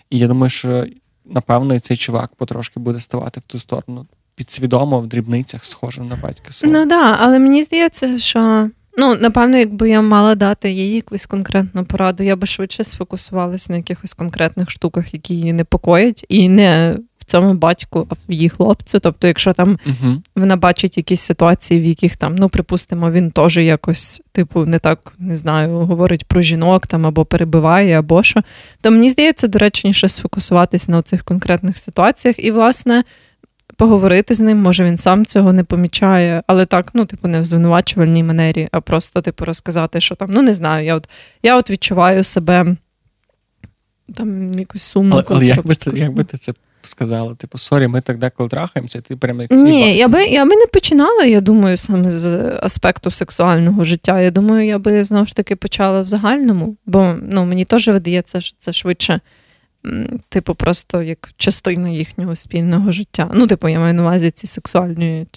[0.10, 0.86] І я думаю, що
[1.26, 4.06] напевно і цей чувак потрошки буде ставати в ту сторону.
[4.36, 6.74] Підсвідомо в дрібницях схожим на батька свого.
[6.74, 11.26] Ну так, да, але мені здається, що ну, напевно, якби я мала дати їй якусь
[11.26, 16.98] конкретну пораду, я би швидше сфокусувалася на якихось конкретних штуках, які її непокоять, і не
[17.26, 19.00] цьому батьку, а в її хлопцю.
[19.00, 23.58] Тобто, якщо там uh вона бачить якісь ситуації, в яких там, ну припустимо, він теж
[23.58, 28.42] якось, типу, не так не знаю, говорить про жінок там або перебиває, або що,
[28.82, 33.04] то мені здається, доречніше сфокусуватись на цих конкретних ситуаціях і, власне.
[33.78, 37.46] Поговорити з ним, може він сам цього не помічає, але так, ну, типу, не в
[37.46, 41.10] звинувачувальній манері, а просто, типу, розказати, що там, ну не знаю, я от
[41.44, 42.76] я от відчуваю себе
[44.14, 45.16] там якусь сумну.
[45.16, 46.54] Але, але як би це, як би ти це
[46.88, 50.56] сказала, типу, sorry, ми так деколи трахаємося, ти прямо як Ні, я би я би
[50.56, 54.22] не починала, я думаю, саме з аспекту сексуального життя.
[54.22, 58.42] Я думаю, я би знову ж таки почала в загальному, бо ну, мені теж видається,
[58.42, 59.20] що це швидше,
[60.30, 63.30] типу, просто як частина їхнього спільного життя.
[63.34, 65.28] Ну, типу, я маю на увазі ці сексуальні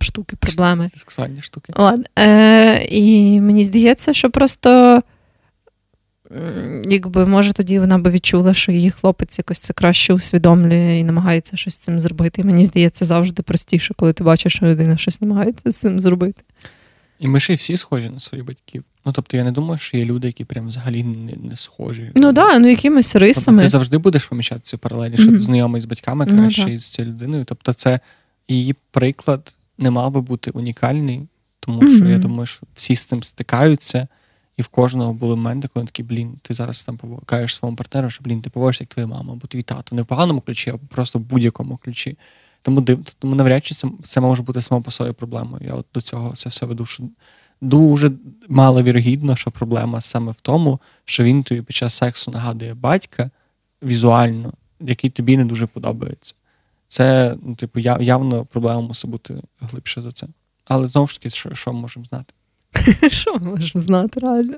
[0.00, 0.90] штуки, проблеми.
[0.96, 1.72] Сексуальні штуки.
[1.76, 5.02] От, е, І мені здається, що просто
[6.84, 11.56] якби може тоді вона би відчула, що її хлопець якось це краще усвідомлює і намагається
[11.56, 12.40] щось з цим зробити.
[12.40, 16.42] І мені здається, завжди простіше, коли ти бачиш, що людина щось намагається з цим зробити.
[17.18, 18.84] І ми ще всі схожі на своїх батьків.
[19.04, 22.12] Ну тобто я не думаю, що є люди, які прям взагалі не, не схожі.
[22.14, 23.58] Ну так, да, ну якимись рисами.
[23.58, 25.30] Тобто Ти завжди будеш помічати цю паралелі, що mm-hmm.
[25.30, 27.44] ти знайомий з батьками краще ну, з цією людиною.
[27.44, 28.00] Тобто, це
[28.48, 31.28] її приклад не мав би бути унікальний,
[31.60, 31.96] тому mm-hmm.
[31.96, 34.08] що я думаю, що всі з цим стикаються.
[34.56, 38.24] І в кожного були моменти, коли такі, блін, ти зараз там кажеш своєму партнеру, що
[38.24, 39.96] блін, ти поводишся як твоя мама, або твій тато.
[39.96, 42.18] Не в поганому ключі, а просто в будь-якому ключі.
[42.62, 42.82] Тому
[43.18, 45.66] тому навряд чи це, це може бути само по собі проблемою.
[45.66, 46.86] Я от до цього це все веду.
[46.86, 47.04] що
[47.60, 48.12] Дуже
[48.48, 53.30] мало вірогідно, що проблема саме в тому, що він тобі під час сексу нагадує батька
[53.82, 56.34] візуально, який тобі не дуже подобається.
[56.88, 60.26] Це, ну, типу, явно проблема мусить бути глибше за це.
[60.64, 62.34] Але знову ж таки, що, що ми можемо знати?
[63.10, 64.56] Що ми можемо знати, реально?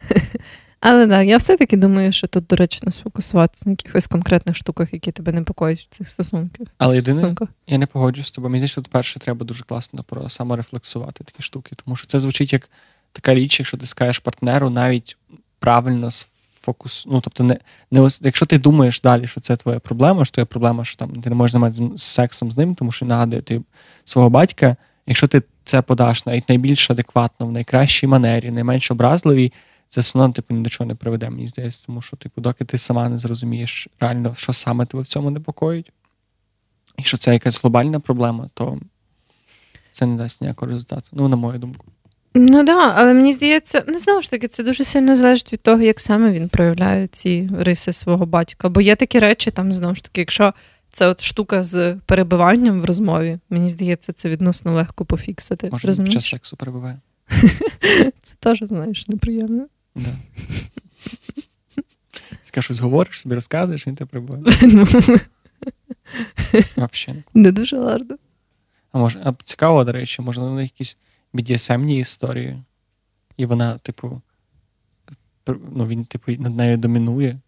[0.80, 5.32] Але так, я все-таки думаю, що тут доречно сфокусуватися на якихось конкретних штуках, які тебе
[5.32, 6.66] непокоїть в цих стосунках.
[6.78, 7.34] Але єдине,
[7.66, 8.50] я не погоджуюсь з тобою.
[8.50, 12.52] Мені здається, тут перше треба дуже класно про саморефлексувати такі штуки, тому що це звучить
[12.52, 12.70] як
[13.12, 15.16] така річ, якщо ти скажеш партнеру, навіть
[15.58, 16.10] правильно
[16.62, 17.04] фокус.
[17.08, 17.58] Ну, тобто, не,
[17.90, 21.30] не якщо ти думаєш далі, що це твоя проблема, що твоя проблема, що там ти
[21.30, 23.62] не можеш займатися сексом з ним, тому що нагадує ти
[24.04, 24.76] свого батька.
[25.06, 29.52] Якщо ти це подаш навіть найбільш адекватно, в найкращій манері, найменш образливій,
[29.88, 32.64] це все одно типу, ні до чого не приведе, мені здається, тому що, типу, доки
[32.64, 35.92] ти сама не зрозумієш реально, що саме тебе в цьому непокоїть,
[36.98, 38.78] і що це якась глобальна проблема, то
[39.92, 41.08] це не дасть ніякого результату.
[41.12, 41.86] Ну, на мою думку.
[42.34, 45.62] Ну так, да, але мені здається, ну знову ж таки, це дуже сильно залежить від
[45.62, 48.68] того, як саме він проявляє ці риси свого батька.
[48.68, 50.54] Бо є такі речі, там знову ж таки, якщо
[50.92, 55.68] це от штука з перебиванням в розмові, мені здається, це відносно легко пофіксити.
[55.72, 57.00] Може, під час сексу перебиває.
[58.22, 59.66] Це теж, знаєш, неприємно.
[59.94, 60.10] Да.
[62.50, 64.42] Ти щось говориш, собі розказуєш, він тебе прибуває.
[66.76, 67.22] Взагалі.
[67.34, 68.16] Не дуже гарно.
[68.92, 70.96] А може, а цікаво, до речі, може, на якісь
[71.34, 72.58] BDSM історії,
[73.36, 74.22] і вона, типу,
[75.46, 77.38] ну, він, типу, над нею домінує,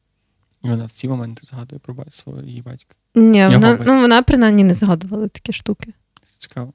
[0.63, 2.95] і вона в ці моменти згадує про свого її батька.
[3.15, 5.93] Ні, вона, ну, вона принаймні не згадувала такі штуки.
[6.39, 6.73] Цікаво.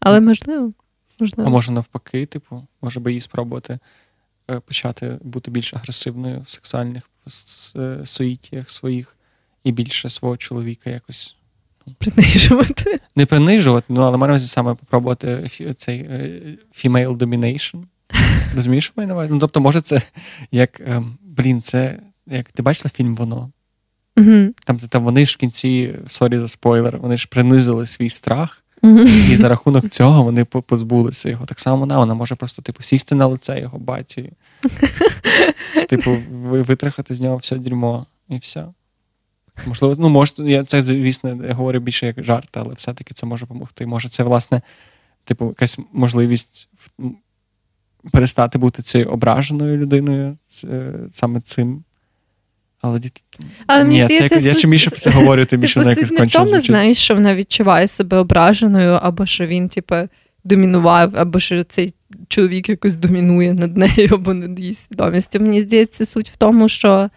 [0.00, 0.72] Але можливо.
[1.20, 1.48] можливо.
[1.48, 3.78] А може навпаки, типу, може би їй спробувати
[4.50, 7.10] е, почати бути більш агресивною в сексуальних
[7.76, 9.16] е, sweetіях своїх
[9.64, 11.36] і більше свого чоловіка якось.
[11.86, 12.98] Ну, принижувати.
[13.16, 16.40] Не принижувати, ну але маю саме попробувати цей е,
[16.84, 17.82] female domination.
[18.54, 19.32] Розумієш, що маю на увазі?
[19.32, 20.02] Ну, тобто, може, це
[20.50, 20.80] як.
[20.80, 23.50] Ем, блін, це як ти бачила фільм Воно?
[24.18, 24.54] Угу.
[24.64, 28.62] Там там вони ж в кінці, sorry за спойлер, вони ж принизили свій страх.
[29.30, 31.46] І за рахунок цього вони позбулися його.
[31.46, 34.32] Так само вона вона може просто типу сісти на лице його баті,
[35.88, 38.66] типу, витрахати з нього все дерьмо і все.
[39.66, 43.46] Можливо, ну може, я це, звісно, я говорю більше як жарт, але все-таки це може
[43.46, 43.86] допомогти.
[43.86, 44.62] Може, це, власне,
[45.24, 46.68] типу, якась можливість
[48.12, 50.36] перестати бути цією ображеною людиною
[51.12, 51.84] саме цим.
[52.80, 53.00] Але
[53.66, 56.38] Але Ні, мені здається, це, я чим більше це говорю, тим більше типу, якось конче
[56.38, 59.94] в тому, знаєш, що вона відчуває себе ображеною, або що він, типу,
[60.44, 61.94] домінував, або що цей
[62.28, 65.40] чоловік якось домінує над нею, або над її свідомістю.
[65.40, 67.10] Мені здається, суть в тому, що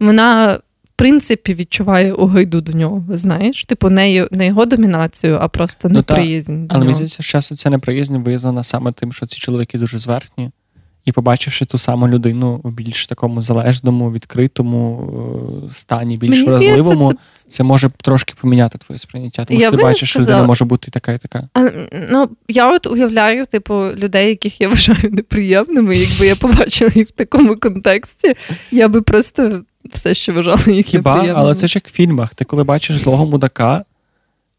[0.00, 0.60] вона.
[0.84, 3.64] В принципі, відчуває огиду до нього, знаєш?
[3.64, 6.52] Типу, не не його домінацію, а просто неприязнь.
[6.52, 9.78] Ну, та, але мені здається, що часто ця неприязнь визнана саме тим, що ці чоловіки
[9.78, 10.50] дуже зверхні.
[11.04, 15.10] І побачивши ту саму людину у більш такому залежному, відкритому
[15.70, 17.48] е, стані, більш Мені вразливому, це, це...
[17.48, 19.44] це може трошки поміняти твоє сприйняття.
[19.44, 21.48] Тому що ти бачиш, що людина може бути і така, і така.
[21.54, 21.68] А,
[22.10, 27.12] ну, Я от уявляю, типу, людей, яких я вважаю неприємними, якби я побачила їх в
[27.12, 28.34] такому контексті,
[28.70, 29.62] я би просто
[29.92, 31.10] все ще вважала їх Хіба?
[31.10, 31.46] неприємними.
[31.46, 32.34] Але це ж як в фільмах.
[32.34, 33.84] Ти коли бачиш злого мудака.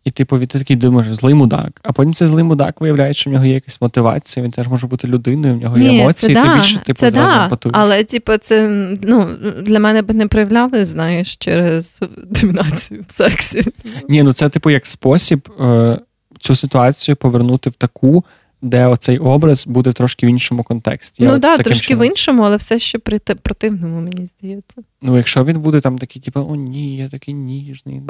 [0.06, 1.82] І типу, ти такий думаєш, злий мудак.
[1.84, 4.88] А потім цей злий мудак виявляє, що в нього є якась мотивація, він теж може
[4.88, 7.48] бути людиною, в нього є Ні, емоції, це ти да, більше типу, це зразу да,
[7.48, 7.76] патуєш.
[7.80, 8.70] Але, типу, це
[9.02, 9.28] ну,
[9.62, 13.63] для мене би не проявляли, знаєш, через домінацію в сексі.
[14.10, 16.00] Ні, ну це, типу, як спосіб е,
[16.39, 18.24] цю ситуацію повернути в таку,
[18.65, 21.23] де оцей образ буде трошки в іншому контексті.
[21.23, 22.04] Ну так, да, трошки чином.
[22.04, 24.82] в іншому, але все ще при противному, мені здається.
[25.01, 28.01] Ну, якщо він буде там такий, типу, о, ні, я такий ніжний.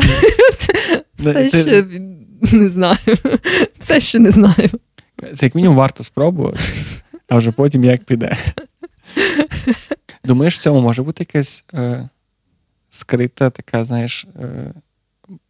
[1.16, 1.86] Все ще
[2.52, 2.98] не знаю.
[3.78, 4.70] Все ще не знаю.
[5.34, 6.60] Це як мінімум варто спробувати,
[7.28, 8.38] а вже потім як піде.
[10.24, 12.10] Думаєш, в цьому може бути якась е,
[12.90, 14.74] скрита, така, знаєш, е,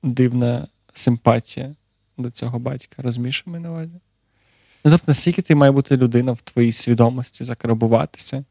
[0.03, 1.75] дивна симпатія
[2.17, 2.95] до цього батька.
[3.03, 3.99] Розумієш, що ми на увазі?
[4.85, 8.43] Ну, тобто, наскільки ти має бути людина в твоїй свідомості закарабуватися,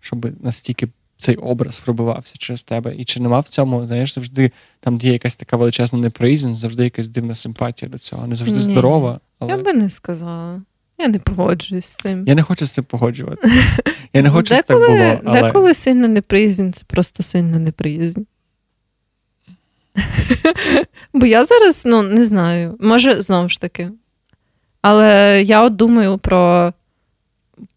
[0.00, 2.94] щоб настільки цей образ пробивався через тебе.
[2.96, 4.50] І чи нема в цьому, знаєш, завжди
[4.80, 8.26] там є якась така величезна неприязнь, завжди якась дивна симпатія до цього.
[8.26, 8.62] Не завжди Ні.
[8.62, 9.20] здорова.
[9.38, 9.50] Але...
[9.50, 10.62] Я би не сказала.
[10.98, 12.24] Я не погоджуюсь з цим.
[12.26, 13.54] Я не хочу з цим погоджуватися.
[14.12, 15.20] Я не хочу, щоб так було.
[15.24, 15.42] але...
[15.42, 18.20] Деколи сильна неприязнь, це просто сильна неприязнь.
[21.12, 23.90] Бо я зараз, ну, не знаю, може, знову ж таки.
[24.82, 26.72] Але я от думаю про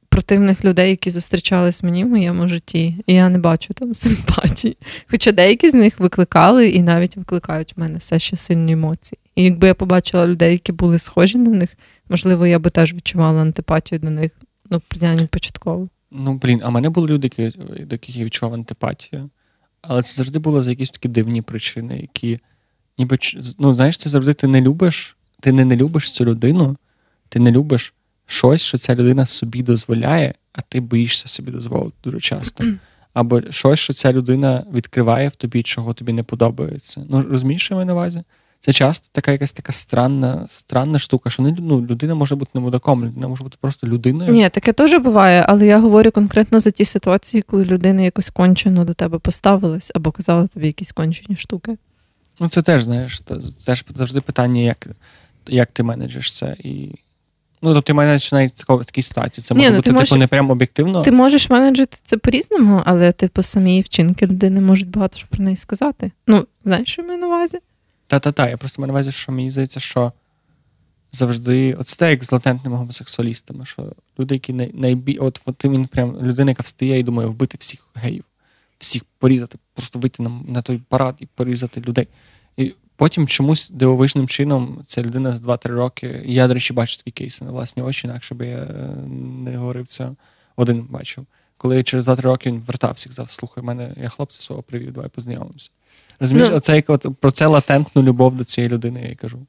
[0.10, 4.78] противних людей, які зустрічались мені в моєму житті, і я не бачу там симпатії.
[5.08, 9.20] Хоча деякі з них викликали і навіть викликають в мене все ще сильні емоції.
[9.36, 11.70] І якби я побачила людей, які були схожі на них,
[12.10, 14.32] можливо, я би теж відчувала антипатію до них,
[14.70, 15.90] ну, принаймні початково.
[16.12, 19.30] Ну, блін, а мене були люди, які, до яких я відчував антипатію.
[19.82, 22.40] Але це завжди було за якісь такі дивні причини, які
[22.98, 23.18] ніби
[23.60, 26.78] ну, знаєш, це завжди ти не любиш, ти не, не любиш цю людину,
[27.34, 27.94] ти не любиш
[28.26, 32.64] щось, що ця людина собі дозволяє, а ти боїшся собі дозволити дуже часто.
[33.14, 37.06] Або щось, що ця людина відкриває в тобі, чого тобі не подобається.
[37.10, 38.24] Ну, розумієш, що я на увазі?
[38.62, 42.62] Це часто така якась така странна странна штука, що не ну, людина може бути не
[42.62, 44.32] мудаком, людина може бути просто людиною.
[44.32, 48.86] Ні, таке теж буває, але я говорю конкретно за ті ситуації, коли людина якось кончено
[48.86, 51.78] до тебе поставилась або казала тобі якісь кончені штуки.
[52.40, 53.22] Ну, це теж, знаєш,
[53.58, 54.88] це ж завжди питання, як
[55.48, 56.56] як ти менеджеш це.
[56.60, 56.96] І...
[57.64, 59.44] Ну, тобто ти менеджеш навіть в такій ситуації.
[59.44, 60.20] Це може Ні, ну, бути типу, можеш...
[60.20, 61.02] не прямо об'єктивно.
[61.02, 65.58] Ти можеш менеджити це по-різному, але типу самі вчинки людини можуть багато що про неї
[65.58, 66.12] сказати.
[66.28, 67.58] Ну, знаєш, що я маю на увазі?
[68.08, 70.12] Та-та-та, я просто маю на увазі, що мені здається, що
[71.12, 71.74] завжди.
[71.74, 74.72] Оце те, як з латентними гомосексуалістами, що люди, які най...
[74.74, 75.18] найбі...
[75.18, 78.24] От, от він прям людина, яка встає і думає вбити всіх геїв,
[78.78, 82.08] всіх порізати, просто вийти на, на той парад і порізати людей.
[82.58, 82.74] І
[83.04, 86.22] потім чомусь дивовижним чином ця людина за 2-3 роки.
[86.26, 88.96] Я, до речі, бачу такі кейси на власні очі, інакше би я е,
[89.44, 90.10] не говорив це
[90.56, 91.26] один бачив.
[91.58, 95.70] Коли через 2-3 роки він вертався, сказав, слухай, мене я хлопця свого привів, давай познайомимося.
[96.20, 99.40] Розумієш, ну, оце як про це латентну любов до цієї людини, я й кажу.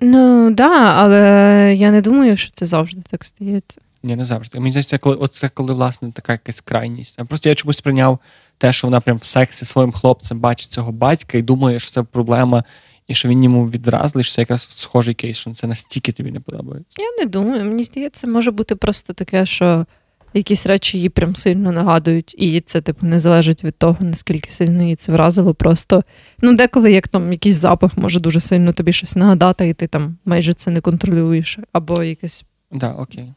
[0.00, 3.80] Ну так, да, але я не думаю, що це завжди так стається.
[4.02, 4.60] Ні, не завжди.
[4.60, 7.14] Мені здається, коли оце коли власне така якась крайність.
[7.18, 8.18] А просто я чомусь прийняв
[8.58, 12.02] те, що вона прям в сексі своїм хлопцем бачить цього батька і думає, що це
[12.02, 12.64] проблема,
[13.08, 16.40] і що він йому відразли, що це якраз схожий кейс, що це настільки тобі не
[16.40, 17.02] подобається.
[17.02, 17.64] Я не думаю.
[17.64, 19.86] Мені здається, може бути просто таке, що
[20.34, 24.82] якісь речі її прям сильно нагадують, і це, типу, не залежить від того, наскільки сильно
[24.82, 25.54] її це вразило.
[25.54, 26.02] Просто
[26.42, 30.16] ну, деколи як там якийсь запах може дуже сильно тобі щось нагадати, і ти там
[30.24, 32.44] майже це не контролюєш, або якесь.
[32.72, 33.32] Да, окей.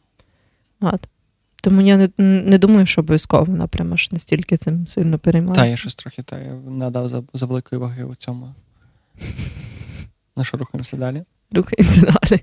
[0.81, 1.07] От.
[1.61, 5.55] Тому я не не думаю, що обов'язково вона прямо аж настільки цим сильно переймає.
[5.55, 8.53] Та, я щось трохи та, я надав за за великої ваги у цьому.
[10.37, 11.23] Ну що, рухаємося далі?
[11.51, 12.41] Рухаємося далі.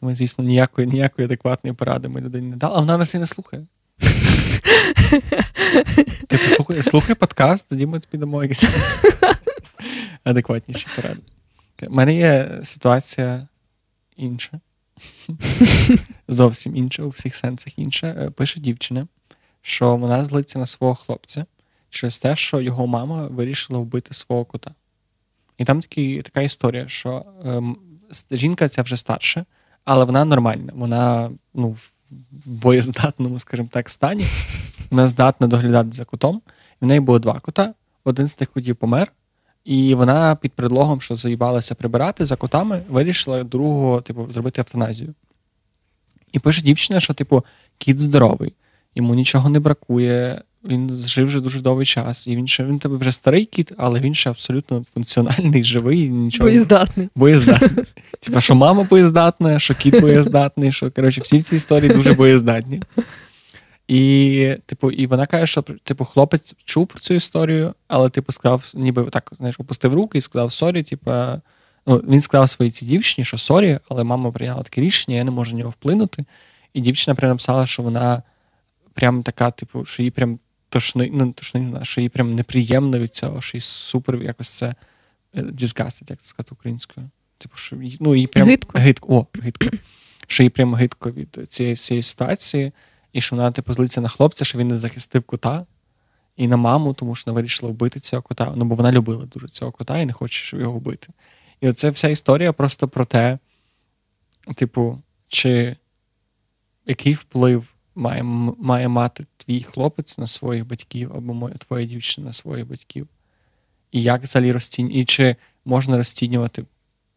[0.00, 3.26] Ми, звісно, ніякої ніякої адекватної поради ми людині не дали, а вона нас і не
[3.26, 3.66] слухає.
[6.28, 8.64] Ти послухай, слухай подкаст, тоді ми тобі дамо якісь
[10.24, 11.20] адекватніші поради.
[11.82, 13.48] У мене є ситуація
[14.16, 14.60] інша.
[16.28, 18.06] Зовсім інша, у всіх сенсах інша.
[18.06, 19.06] Е, пише дівчина,
[19.62, 21.46] що вона злиться на свого хлопця
[21.90, 24.74] через те, що його мама вирішила вбити свого кота.
[25.58, 27.76] І там такі, така історія, що ем,
[28.30, 29.44] жінка ця вже старша,
[29.84, 30.72] але вона нормальна.
[30.76, 31.76] Вона ну,
[32.46, 34.24] в боєздатному, скажімо так, стані.
[34.90, 36.42] Вона здатна доглядати за котом.
[36.80, 37.74] В неї було два кота.
[38.04, 39.12] Один з тих котів помер,
[39.64, 45.14] і вона під предлогом, що заїбалася прибирати за котами, вирішила другого, типу, зробити евтаназію.
[46.32, 47.44] І пише дівчина, що, типу,
[47.78, 48.54] кіт здоровий,
[48.94, 52.26] йому нічого не бракує, він жив вже дуже довгий час.
[52.26, 56.10] І він ще він тебе вже старий кіт, але він ще абсолютно функціональний, живий.
[56.10, 56.48] нічого.
[56.48, 57.08] Боєздатний.
[57.14, 57.84] Боєздатний.
[58.20, 62.82] Типа, що мама боєздатна, що кіт боєздатний, що коротше, всі в цій історії дуже боєздатні.
[63.88, 68.72] І, типу, і вона каже, що типу, хлопець чув про цю історію, але типу сказав,
[68.74, 71.10] ніби так, знаєш, опустив руки і сказав sorry, типу,
[71.86, 75.30] ну, він сказав своїй цій дівчині, що sorry, але мама прийняла таке рішення, я не
[75.30, 76.24] можу на нього вплинути.
[76.74, 78.22] І дівчина прям написала, що вона
[78.94, 83.40] прям така, типу, що їй прям тошни, ну, тошни, що їй прям неприємно від цього,
[83.40, 84.74] що їй супер якось це
[85.34, 87.10] disgusted, як це сказати українською.
[87.38, 88.78] Типу, що ну, їй прям гидко.
[88.78, 89.66] гидко, о, гидко.
[90.26, 92.72] Що їй прям гидко від цієї всієї ситуації,
[93.12, 95.66] і що вона типу злиться на хлопця, що він не захистив кота
[96.36, 98.52] і на маму, тому що вона вирішила вбити цього кота.
[98.56, 101.08] Ну, бо вона любила дуже цього кота і не хоче, щоб його вбити.
[101.60, 103.38] І оце вся історія просто про те,
[104.54, 105.76] типу, чи
[106.86, 108.22] який вплив має
[108.58, 113.08] має мати твій хлопець на своїх батьків або твоя дівчина на своїх батьків.
[113.92, 116.64] І як взагалі розцінювати, і чи можна розцінювати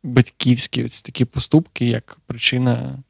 [0.04, 3.04] батьківські ось такі поступки як причина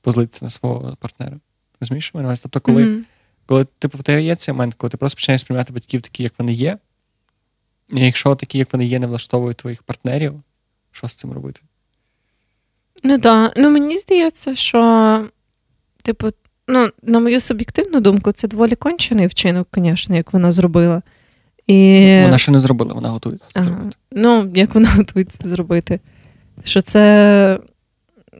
[0.00, 1.40] позлитися на свого партнера?
[1.80, 2.36] Розумієш, мене?
[2.42, 3.02] Тобто, коли mm-hmm.
[3.46, 6.32] коли типу, в тебе є цей момент, коли ти просто починаєш сприймати батьків такі, як
[6.38, 6.78] вони є,
[7.88, 10.42] і якщо такі, як вони є, не влаштовують твоїх партнерів,
[10.92, 11.60] що з цим робити?
[13.02, 13.52] Ну так.
[13.56, 15.28] Ну мені здається, що,
[16.02, 16.30] типу,
[16.68, 21.02] ну, на мою суб'єктивну думку, це доволі кончений вчинок, звісно, як вона зробила.
[21.66, 21.74] І...
[22.22, 23.64] Вона ще не зробила, вона готується ага.
[23.64, 23.96] зробити.
[24.12, 26.00] Ну, як вона готується зробити.
[26.64, 27.58] Що це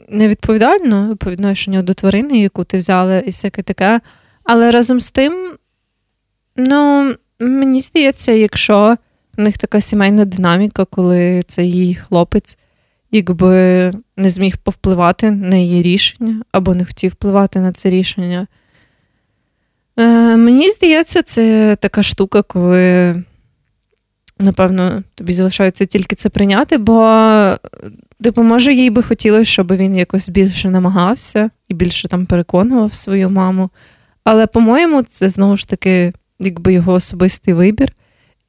[0.08, 4.00] невідповідально по відношенню до тварини, яку ти взяла, і всяке таке.
[4.44, 5.56] Але разом з тим,
[6.56, 8.96] ну, мені здається, якщо
[9.36, 12.58] в них така сімейна динаміка, коли цей її хлопець
[13.10, 18.46] якби не зміг повпливати на її рішення або не хотів впливати на це рішення.
[19.98, 23.14] Е, Мені здається, це така штука, коли,
[24.38, 27.02] напевно, тобі залишається тільки це прийняти, бо
[28.22, 33.30] типу, може, їй би хотілося, щоб він якось більше намагався і більше там переконував свою
[33.30, 33.70] маму.
[34.24, 37.92] Але, по-моєму, це знову ж таки якби його особистий вибір,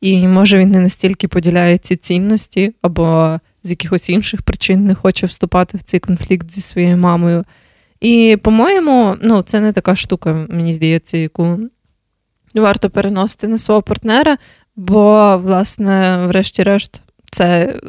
[0.02, 5.26] і може він не настільки поділяє ці цінності, або з якихось інших причин не хоче
[5.26, 7.46] вступати в цей конфлікт зі своєю мамою.
[8.02, 11.60] І, по-моєму, ну, це не така штука, мені здається, яку
[12.56, 14.38] варто переносити на свого партнера,
[14.76, 17.02] бо, власне, врешті-решт,
[17.32, 17.80] це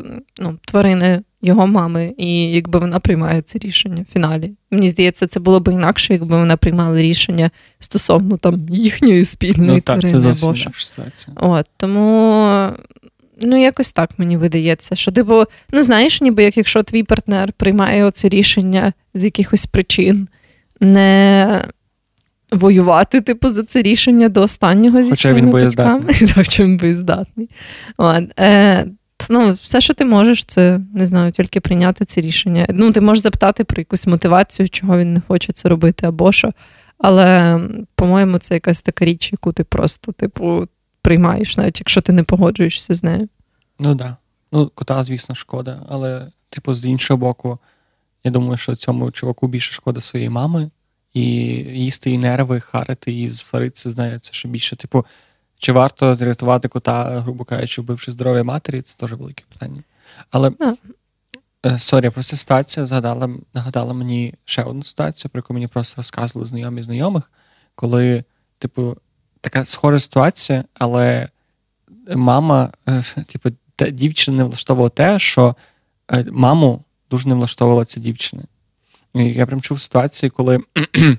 [0.40, 4.52] ну, тварини його мами, і якби вона приймає це рішення в фіналі.
[4.70, 9.80] Мені здається, це було б інакше, якби вона приймала рішення стосовно там їхньої спільної ну,
[9.80, 10.08] тварини.
[10.08, 10.46] Це зовсім.
[11.36, 12.72] От, тому.
[13.42, 18.04] Ну, якось так мені видається, що типу, ну знаєш, ніби як якщо твій партнер приймає
[18.04, 20.28] оце рішення з якихось причин
[20.80, 21.64] не
[22.52, 26.00] воювати, типу, за це рішення до останнього зі Хоча своїми він батьками.
[26.06, 26.32] боєздатний.
[26.34, 27.50] Хоча він боєздатний.
[28.38, 28.86] Е,
[29.30, 32.66] ну, все, що ти можеш, це не знаю, тільки прийняти це рішення.
[32.68, 36.52] Ну, ти можеш запитати про якусь мотивацію, чого він не хоче це робити, або що.
[36.98, 37.60] Але,
[37.94, 40.68] по-моєму, це якась така річ, яку ти просто, типу,
[41.02, 43.28] приймаєш, навіть якщо ти не погоджуєшся з нею.
[43.78, 43.96] Ну так.
[43.96, 44.16] Да.
[44.52, 47.58] Ну, кота, звісно, шкода, але, типу, з іншого боку,
[48.24, 50.70] я думаю, що цьому чуваку більше шкода своєї мами,
[51.14, 54.76] і їсти її нерви, харити її, сваритися, знає, це ще більше.
[54.76, 55.06] Типу,
[55.58, 59.82] чи варто зрятувати кота, грубо кажучи, вбивши здоров'я матері, це теж велике питання.
[60.30, 61.78] Але yeah.
[61.78, 66.82] sorry, просто ситуація згадала, нагадала мені ще одну ситуацію, про яку мені просто розказували знайомі
[66.82, 67.30] знайомих,
[67.74, 68.24] коли,
[68.58, 68.96] типу,
[69.40, 71.28] така схожа ситуація, але
[72.16, 73.50] мама, е, типу,
[73.92, 75.56] дівчина не влаштовувала те, що
[76.12, 78.42] е, маму дуже не влаштовувала ця дівчина.
[79.14, 80.60] І я прям чув ситуації, коли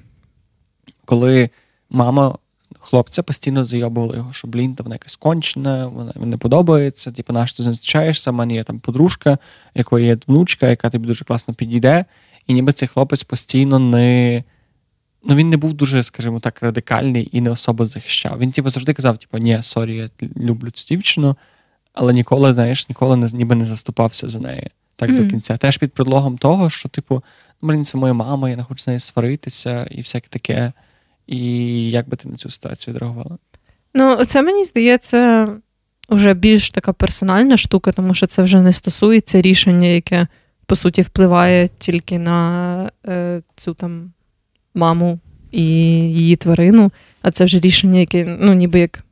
[1.06, 1.50] коли
[1.90, 2.38] мама
[2.80, 7.54] хлопця постійно зайобувала його, що блін, та вона якась кончена, вона не подобається, типу, наш
[7.54, 9.38] ти зустрічаєшся, в мене є там подружка,
[9.76, 12.06] якої є внучка, яка тобі дуже класно підійде.
[12.48, 14.44] І ніби цей хлопець постійно не
[15.24, 18.40] ну він не був дуже, скажімо так, радикальний і не особо захищав.
[18.40, 21.36] Він типу, завжди казав, типу, ні, sorry, я люблю цю дівчину,
[21.94, 24.70] але ніколи, знаєш, ніколи не ніби не заступався за неї
[25.02, 25.24] так mm.
[25.24, 25.58] до кінця.
[25.58, 27.24] Теж під предлогом того, що, типу,
[27.62, 30.72] ну, блін, це моя мама, я не хочу з нею сваритися і всяке таке.
[31.28, 31.40] І
[31.92, 33.38] як би ти на цю ситуацію відреагувала?
[33.94, 35.50] Ну, це мені здається
[36.10, 40.28] вже більш така персональна штука, тому що це вже не стосується рішення, яке
[40.66, 44.14] по суті впливає тільки на е, цю там
[44.74, 45.20] маму
[45.52, 46.92] і її тварину,
[47.22, 49.04] а це вже рішення, яке, ну, ніби як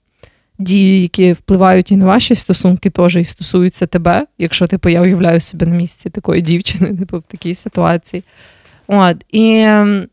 [0.59, 5.39] дії, які впливають і на ваші стосунки, теж і стосуються тебе, якщо типу, я уявляю
[5.39, 8.23] себе на місці такої дівчини, типу, в такій ситуації.
[8.87, 10.07] От, І ем,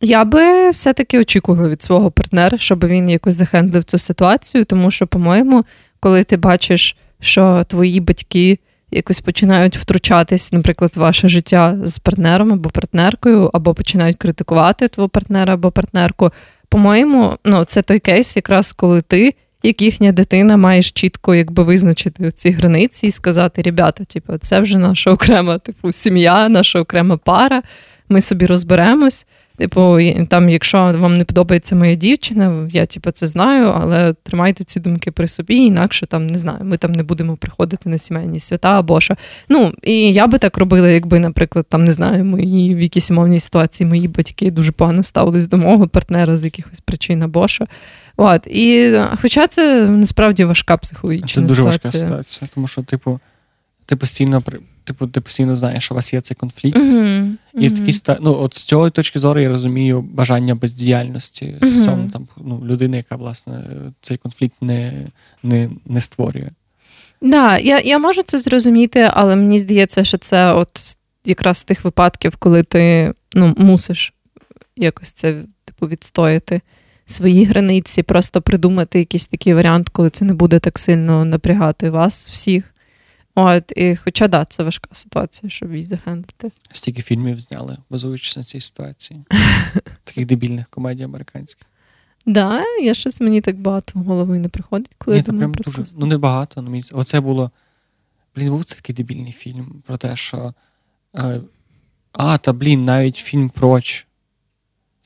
[0.00, 5.06] я би все-таки очікувала від свого партнера, щоб він якось захендлив цю ситуацію, тому що,
[5.06, 5.64] по-моєму,
[6.00, 8.58] коли ти бачиш, що твої батьки
[8.90, 15.08] якось починають втручатись, наприклад, в ваше життя з партнером або партнеркою, або починають критикувати твого
[15.08, 16.30] партнера або партнерку.
[16.68, 22.30] По-моєму, ну це той кейс, якраз коли ти, як їхня дитина, маєш чітко якби визначити
[22.30, 27.62] ці границі і сказати: ребята, типу, це вже наша окрема типу, сім'я, наша окрема пара.
[28.08, 29.26] Ми собі розберемось.
[29.60, 29.98] Типу,
[30.28, 35.10] там, якщо вам не подобається моя дівчина, я типу, це знаю, але тримайте ці думки
[35.10, 39.00] при собі, інакше там не знаю, ми там не будемо приходити на сімейні свята або
[39.00, 39.14] що.
[39.48, 43.40] Ну, і я би так робила, якби, наприклад, там не знаю, мої в якійсь умовній
[43.40, 47.66] ситуації мої батьки дуже погано ставились до мого партнера з якихось причин або що.
[48.16, 48.46] От.
[48.46, 51.56] І, Хоча це насправді важка психологічна ситуація.
[51.56, 52.02] Це дуже ситуація.
[52.02, 53.20] важка ситуація, тому що, типу,
[53.86, 54.42] ти постійно
[54.90, 56.76] типу, ти постійно знаєш, що у вас є цей конфлікт.
[56.76, 57.34] Mm-hmm.
[57.54, 61.84] І в такій ну, от з цього точки зору я розумію бажання бездіяльності mm-hmm.
[61.84, 63.62] цьому там ну, людини, яка власне
[64.00, 64.92] цей конфлікт не
[65.42, 66.50] не, не створює.
[67.22, 71.84] Да, я я можу це зрозуміти, але мені здається, що це от якраз з тих
[71.84, 74.14] випадків, коли ти ну, мусиш
[74.76, 75.34] якось це
[75.64, 76.60] типу, відстояти
[77.06, 82.28] свої границі, просто придумати якийсь такий варіант, коли це не буде так сильно напрягати вас
[82.28, 82.64] всіх.
[83.34, 86.50] От, і Хоча да, це важка ситуація, щоб її захендлити.
[86.72, 89.24] Стільки фільмів зняли, базуючись на цій ситуації.
[90.04, 91.66] Таких дебільних комедій американських.
[92.26, 95.64] Да, я щось мені так багато в голову не приходить, коли Ні, я думаю прям
[95.64, 96.62] дуже, Ну, не багато.
[96.62, 97.50] Ну, Оце було.
[98.36, 100.54] Блін, був це такий дебільний фільм про те, що.
[102.12, 104.06] А, та блін, навіть фільм Проч.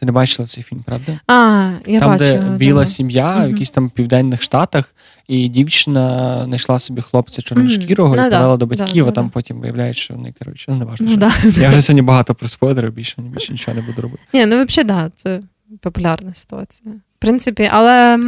[0.01, 1.20] Ти не бачила цей фільм, правда?
[1.26, 2.86] А, я там, бачила, де біла да.
[2.86, 3.45] сім'я Мгм.
[3.45, 4.95] в якихось там південних штатах,
[5.28, 8.18] і дівчина знайшла собі хлопця чорношкірого Мгм.
[8.18, 11.12] і Ну, да, до батьків, а там потім виявляється, що вони, коротше, ну не важливо.
[11.12, 11.61] Ну, да.
[11.61, 14.22] Я вже сьогодні багато про спойлерів, більше, більше нічого не буду робити.
[14.32, 15.40] Ні, ну взагалі, да, це
[15.80, 16.95] популярна ситуація.
[16.95, 18.18] В принципі, але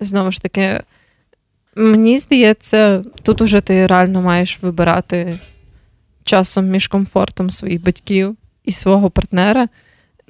[0.00, 0.82] знову ж таки,
[1.76, 5.38] мені здається, тут уже ти реально маєш вибирати
[6.24, 9.68] часом між комфортом своїх батьків і свого партнера.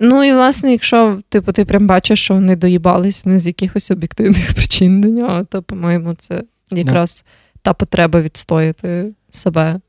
[0.00, 4.54] Ну і власне, якщо типу, ти прям бачиш, що вони доїбались не з якихось об'єктивних
[4.54, 7.24] причин до нього, то, по-моєму, це якраз
[7.62, 9.80] та потреба відстояти себе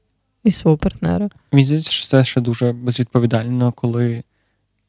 [0.43, 1.29] і свого партнера.
[1.51, 4.23] Мені здається, що це ще дуже безвідповідально, коли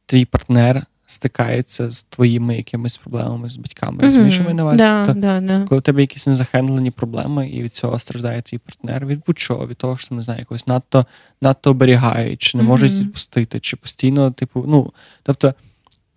[0.07, 0.83] твій партнер
[1.13, 4.05] стикається з твоїми якимись проблемами з батьками.
[4.05, 4.79] Розумієш, що ми на увазі?
[4.79, 5.65] да, Тобто, да, да.
[5.69, 9.77] Коли у тебе якісь незахендлені проблеми, і від цього страждає твій партнер, від будь-чого, від
[9.77, 11.07] того, що не знаю, якось надто
[11.41, 14.93] надто оберігають, чи не можуть відпустити, чи постійно, типу, ну
[15.23, 15.55] тобто.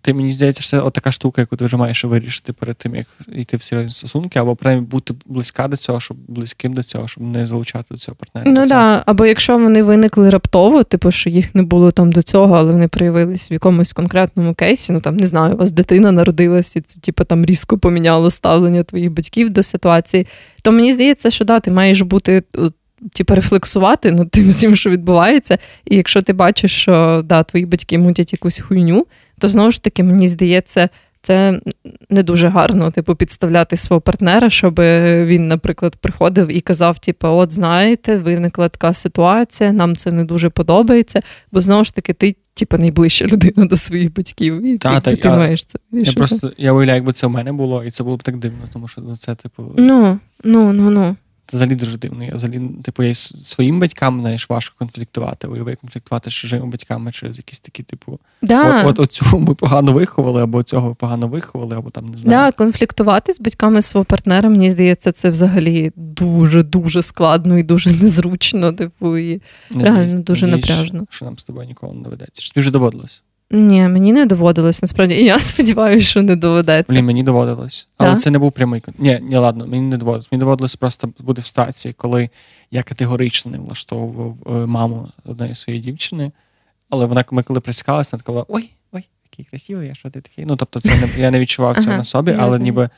[0.06, 2.94] Ти мені здається, що це от така штука, яку ти вже маєш вирішити перед тим,
[2.94, 7.08] як йти в серйозні стосунки, або принаймні бути близька до цього, щоб близьким до цього,
[7.08, 8.60] щоб не залучати до цього партнера.
[8.60, 12.54] Ну да, або якщо вони виникли раптово, типу, що їх не було там до цього,
[12.56, 14.92] але вони проявились в якомусь конкретному кейсі.
[14.92, 18.82] Ну там не знаю, у вас дитина народилась, і це типу, там різко поміняло ставлення
[18.82, 20.26] твоїх батьків до ситуації.
[20.62, 22.42] То мені здається, що да, ти маєш бути.
[23.12, 25.58] Типу, рефлексувати над тим всім, що відбувається.
[25.84, 29.06] І якщо ти бачиш, що да, твої батьки мутять якусь хуйню,
[29.38, 30.88] то знову ж таки, мені здається,
[31.22, 31.60] це
[32.10, 34.80] не дуже гарно, типу, підставляти свого партнера, щоб
[35.24, 40.48] він, наприклад, приходив і казав: типу, от знаєте, виникла така ситуація, нам це не дуже
[40.50, 41.22] подобається.
[41.52, 45.22] Бо знову ж таки, ти, типу, найближча людина до своїх батьків, і Та, ти, та,
[45.22, 48.04] ти я- маєш це Я просто я уявляю, якби це в мене було, і це
[48.04, 51.16] було б так дивно, тому що ну, це, типу, Ну, ну, ну, ну.
[51.52, 52.24] Взагалі дуже дивно.
[52.24, 57.38] Я взагалі, типу, я своїм батькам знаєш, важко конфліктувати, уяви конфліктувати з чужими батьками через
[57.38, 58.80] якісь такі, типу, Да.
[58.80, 63.32] от, от оцю ми погано виховали, або цього погано виховали, або там не Да, конфліктувати
[63.32, 68.72] з батьками свого партнера, мені здається, це взагалі дуже дуже складно і дуже незручно.
[68.72, 69.42] Типу, і
[69.76, 71.06] реально дуже напряжно.
[71.10, 72.42] Що нам з тобою ніколи не доведеться.
[72.42, 73.22] Чи тобі вже доводилось?
[73.50, 75.14] Ні, мені не доводилось насправді.
[75.14, 76.92] І я сподіваюся, що не доведеться.
[76.92, 77.88] Блін, мені доводилось.
[77.96, 78.20] Але Так?
[78.20, 80.32] це не був прямий Ні, ні, ладно, мені не доводилось.
[80.32, 82.30] Мені доводилось просто бути в ситуації, коли
[82.70, 86.32] я категорично не влаштовував е, маму одної своєї дівчини.
[86.90, 90.46] Але вона, ми коли присікалася, вона така ой, ой, який красивий, а що ти такий?
[90.46, 92.90] Ну, тобто, це не я не відчував цього Ага, на собі, але ніби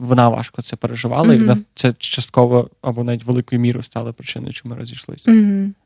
[0.00, 4.80] вона важко це переживала, і це частково або навіть великою мірою стало причиною, чому ми
[4.80, 5.32] розійшлися.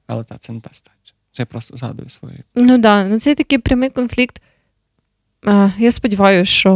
[0.07, 1.18] Але так, це не та ситуація.
[1.39, 2.45] Це я просто згадую свої.
[2.55, 4.43] Ну да, ну це такий прямий конфлікт.
[5.79, 6.73] Я сподіваюся, що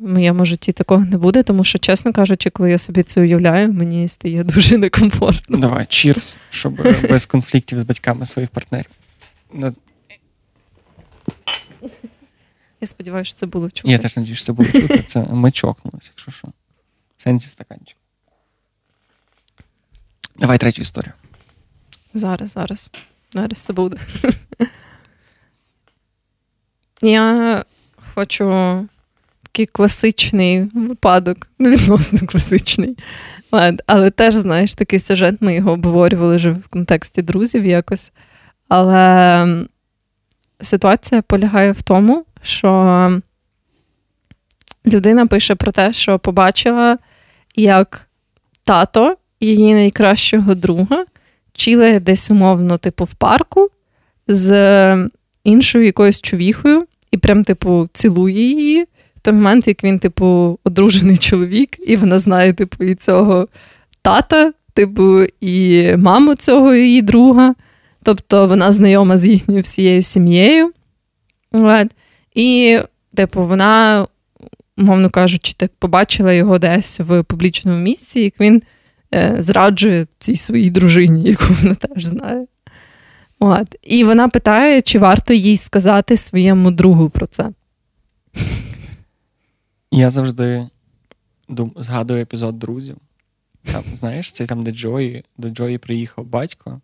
[0.00, 3.72] в моєму житті такого не буде, тому що, чесно кажучи, коли я собі це уявляю,
[3.72, 5.58] мені стає дуже некомфортно.
[5.58, 8.90] Давай, чірс, щоб е, без конфліктів з батьками своїх партнерів.
[12.80, 13.90] Я сподіваюся, що це було чути.
[13.90, 15.04] Я теж надію, що це було чути.
[15.06, 16.48] Це ми чокнулися, якщо що.
[17.16, 17.96] В сенсі стаканчик.
[20.38, 21.12] Давай третю історію.
[22.14, 22.90] Зараз, зараз.
[23.32, 23.96] Зараз буде.
[27.02, 27.64] Я
[28.14, 28.44] хочу
[29.42, 32.96] такий класичний випадок, ну, відносно класичний.
[33.86, 38.12] Але теж, знаєш, такий сюжет, ми його обговорювали вже в контексті друзів якось.
[38.68, 39.46] Але
[40.60, 43.20] ситуація полягає в тому, що
[44.86, 46.98] людина пише про те, що побачила,
[47.56, 48.08] як
[48.64, 51.04] тато її найкращого друга
[51.60, 53.68] чіле десь умовно, типу, в парку
[54.28, 55.08] з
[55.44, 58.82] іншою якоюсь чувіхою, і прям, типу, цілує її
[59.16, 63.48] в той момент, як він, типу, одружений чоловік, і вона знає, типу, і цього
[64.02, 67.54] тата, типу, і маму цього її друга.
[68.02, 70.72] Тобто вона знайома з їхньою всією сім'єю.
[72.34, 72.78] І,
[73.14, 74.06] типу, вона,
[74.76, 78.62] мовно кажучи, так побачила його десь в публічному місці, як він
[79.38, 82.46] зраджує цій своїй дружині, яку вона теж знає.
[83.38, 83.76] От.
[83.82, 87.50] І вона питає, чи варто їй сказати своєму другу про це.
[89.92, 90.68] Я завжди
[91.48, 92.96] дум, згадую епізод друзів.
[93.72, 96.80] Там, знаєш, це там, де Джої, до Джої приїхав батько,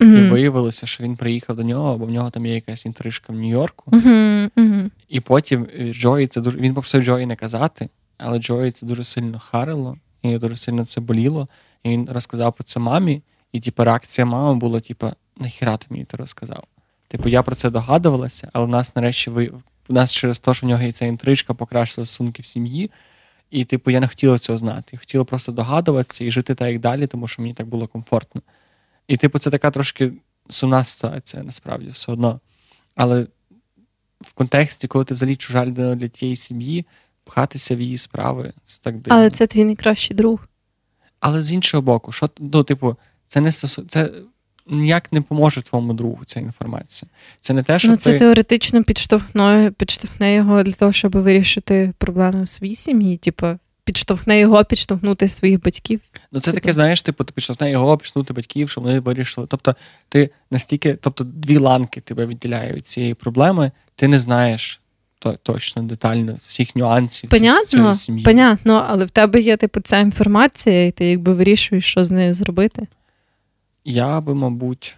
[0.00, 0.30] і Мгм.
[0.30, 3.90] виявилося, що він приїхав до нього, бо в нього там є якась інтрижка в Нью-Йорку.
[3.96, 4.90] Мгм, мгм.
[5.08, 6.58] І потім е, Джої це дуже.
[6.58, 7.88] Він попросив Джої не казати,
[8.18, 9.96] але Джої це дуже сильно харило,
[10.32, 11.48] і дуже сильно це боліло.
[11.82, 13.22] І він розказав про це мамі,
[13.52, 16.64] і типу, реакція мами була: типу, нахіра ти мені це розказав?
[17.08, 19.52] Типу, я про це догадувалася, але в нас нарешті ви.
[19.88, 22.90] У нас через те, що в нього є ця інтрижка, покращила стосунки в сім'ї.
[23.50, 24.88] І, типу, я не хотіла цього знати.
[24.92, 28.42] Я хотіла просто догадуватися і жити так, як далі, тому що мені так було комфортно.
[29.08, 30.12] І, типу, це така трошки
[30.48, 32.40] сумна ситуація, насправді, все одно.
[32.94, 33.26] Але
[34.20, 36.86] в контексті, коли ти взагалі чужа людина для тієї сім'ї,
[37.26, 38.52] пхатися в її справи.
[38.64, 39.18] Це так дивно.
[39.18, 40.48] Але це твій найкращий друг.
[41.20, 42.96] Але з іншого боку, що ну, типу,
[43.28, 43.84] це не стосу...
[43.88, 44.10] це
[44.66, 47.08] ніяк не поможе твоєму другу ця інформація.
[47.40, 48.18] Це не те, що ну, це ти...
[48.18, 53.16] теоретично підштовхне, підштовхне його для того, щоб вирішити проблеми в своїй сім'ї.
[53.16, 53.46] Типу,
[53.84, 56.00] підштовхне його підштовхнути своїх батьків.
[56.32, 59.46] Ну, це таке, знаєш, типу, ти підштовхне його, підштовхнути батьків, щоб вони вирішили.
[59.50, 59.76] Тобто,
[60.08, 64.80] ти настільки, тобто, дві ланки тебе відділяють від цієї проблеми, ти не знаєш
[65.18, 68.24] точно, детально всіх нюансів понятно, сім'ї.
[68.24, 72.34] Понятно, але в тебе є типу ця інформація, і ти якби вирішуєш, що з нею
[72.34, 72.86] зробити.
[73.84, 74.96] Я би, мабуть.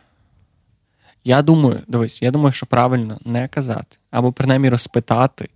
[1.24, 5.48] Я думаю, дивись, я думаю, що правильно не казати, або принаймні розпитати,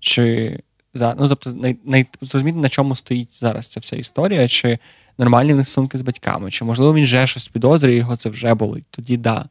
[0.00, 0.58] чи
[0.94, 4.78] за ну, тобто, най, най, зрозуміти, на чому стоїть зараз ця вся історія, чи
[5.18, 9.16] нормальні стосунки з батьками, чи можливо він вже щось підозрює, його це вже болить, тоді
[9.16, 9.44] да.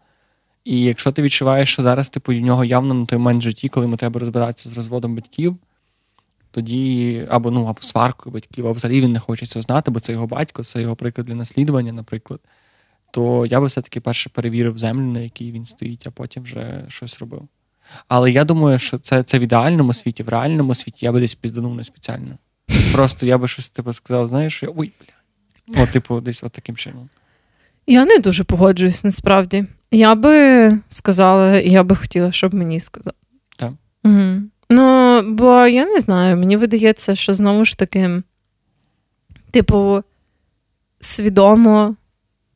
[0.64, 3.70] І якщо ти відчуваєш, що зараз типу, у нього явно на той момент в житті,
[3.70, 5.58] коли йому треба розбиратися з розводом батьків,
[6.52, 10.14] тоді або ну, або сваркою батьків, або взагалі він не хоче це знати, бо це
[10.14, 12.40] його батько, це його приклад для наслідування, наприклад,
[13.12, 17.20] то я би все-таки перше перевірив землю, на якій він стоїть, а потім вже щось
[17.20, 17.48] робив.
[18.08, 21.36] Але я думаю, що це це в ідеальному світі, в реальному світі я би десь
[21.36, 22.38] пізданув не спеціально.
[22.94, 25.84] Просто я би щось типу сказав, знаєш, що я ой, бля.
[25.84, 27.10] О, типу, десь от таким чином.
[27.92, 29.66] Я не дуже погоджуюсь насправді.
[29.92, 33.18] Я би сказала, я би хотіла, щоб мені сказали.
[33.58, 33.72] Так.
[34.04, 34.42] Угу.
[34.70, 38.24] Ну, бо я не знаю, мені видається, що знову ж таки,
[39.52, 40.04] типу,
[41.00, 41.96] свідомо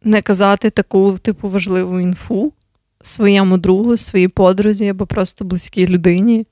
[0.04, 2.54] не казати таку, типу, важливу інфу
[3.02, 6.48] своєму другу, своїй подрузі або просто близькій людині.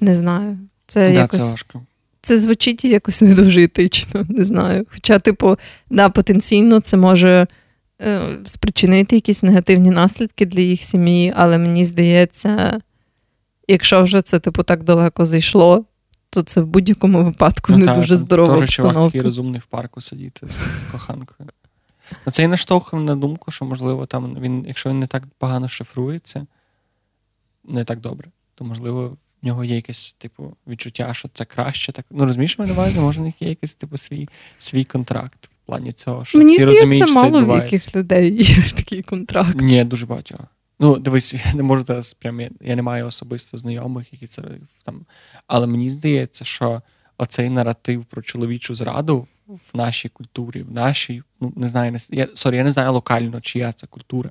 [0.00, 0.58] Не знаю.
[0.86, 1.40] Це да, якось...
[1.40, 1.82] це важко.
[2.22, 4.86] Це звучить якось не дуже етично, не знаю.
[4.90, 5.56] Хоча, типу,
[5.90, 7.46] да, потенційно це може
[8.46, 12.80] спричинити якісь негативні наслідки для їх сім'ї, але мені здається,
[13.68, 15.84] якщо вже це, типу, так далеко зайшло,
[16.30, 19.66] то це в будь-якому випадку ну, не та, дуже здорова Теж чувак такий розумний в
[19.66, 21.48] парку сидіти з коханкою.
[22.32, 26.46] Це і наштовхує на думку, що, можливо, там він, якщо він не так погано шифрується,
[27.64, 29.16] не так добре, то можливо.
[29.42, 31.92] В нього є якесь, типу, відчуття, що це краще.
[31.92, 32.06] Так.
[32.10, 34.28] Ну, розумієш, мене увазі, може, в них є якийсь типу, свій
[34.58, 36.24] свій контракт плані цього.
[36.24, 39.60] що Мені всі розуміють, що це мало в яких людей є такий контракт.
[39.60, 40.40] Ні, дуже багатьох.
[40.80, 44.42] Ну, дивись, я не можу зараз прям, я, я не маю особисто знайомих, які це
[44.84, 45.06] там.
[45.46, 46.82] Але мені здається, що
[47.18, 52.28] оцей наратив про чоловічу зраду в нашій культурі, в нашій, ну не знаю, не я
[52.34, 54.30] sorry, я не знаю локально, чия це культура.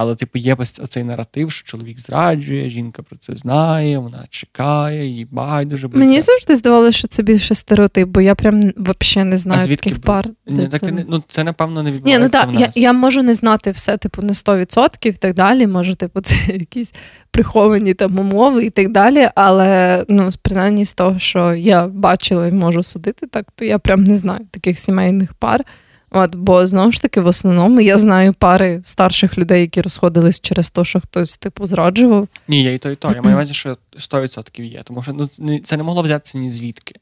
[0.00, 5.06] Але, типу, є ось цей наратив, що чоловік зраджує, жінка про це знає, вона чекає,
[5.06, 5.88] їй байдуже.
[5.88, 5.98] буде.
[5.98, 10.02] Мені завжди здавалося, що це більше стереотип, бо я прям взагалі не знаю звідки таких
[10.02, 10.28] б- пар.
[10.46, 11.04] Ні, так, це...
[11.08, 12.76] ну, це, напевно, не Ні, ну так, в я, нас.
[12.76, 15.66] я можу не знати все, типу, на 100% і так далі.
[15.66, 16.92] Може, типу, це якісь
[17.30, 19.28] приховані там умови і так далі.
[19.34, 24.04] Але ну, принаймні з того, що я бачила і можу судити, так, то я прям
[24.04, 25.64] не знаю таких сімейних пар.
[26.10, 30.70] От, бо знову ж таки, в основному я знаю пари старших людей, які розходились через
[30.70, 32.28] те, що хтось типу зраджував.
[32.48, 33.12] Ні, я і то, і то.
[33.12, 34.82] Я маю увазі, що 100% є.
[34.84, 36.94] Тому що ну, це не могло взятися ні звідки.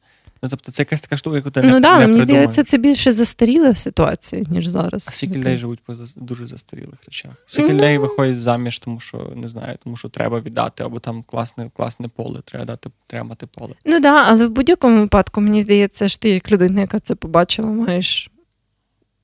[0.42, 2.50] Ну, тобто, це якась така штука, яку ти не, ну так, не мені придумаєш.
[2.50, 5.09] здається, це більше застаріла ситуація, ніж зараз.
[5.09, 7.30] А скільки людей живуть по дуже застарілих речах.
[7.46, 7.74] Скільки Ну.
[7.74, 12.09] людей виходять заміж, тому що не знаю, тому що треба віддати, або там класне, класне
[12.09, 13.74] поле, треба дати, треба мати поле.
[13.84, 17.14] Ну так, да, але в будь-якому випадку, мені здається, що ти, як людина, яка це
[17.14, 18.30] побачила, маєш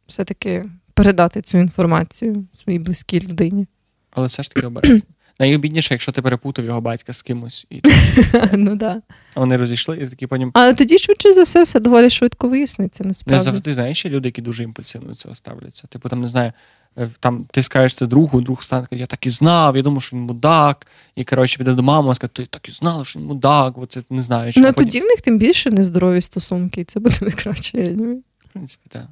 [0.07, 3.67] все-таки передати цю інформацію своїй близькій людині.
[4.11, 5.01] Але все ж таки обережно.
[5.39, 7.83] Найобідніше, якщо ти перепутав його батька з кимось, і
[8.53, 9.03] ну да.
[9.37, 10.51] вони розійшли, і такі потім.
[10.55, 13.45] Але тоді швидше за все, все доволі швидко виясниться, Не насправді.
[13.45, 15.87] завжди знаєш, є люди, які дуже імпульсивно до цього ставляться.
[15.87, 16.53] Типу, там не знаю,
[16.99, 20.17] е, там ти скажеш це другу, друг стане, я так і знав, я думав, що
[20.17, 20.87] він мудак.
[21.17, 24.03] І коротше піде до мами, скаже, ти так і знала, що він мудак, бо це
[24.11, 27.79] не знаю, Ну, тоді в них тим більше нездорові стосунки, і це буде найкраще.
[27.79, 28.23] я думаю.
[28.45, 29.07] В принципі, так.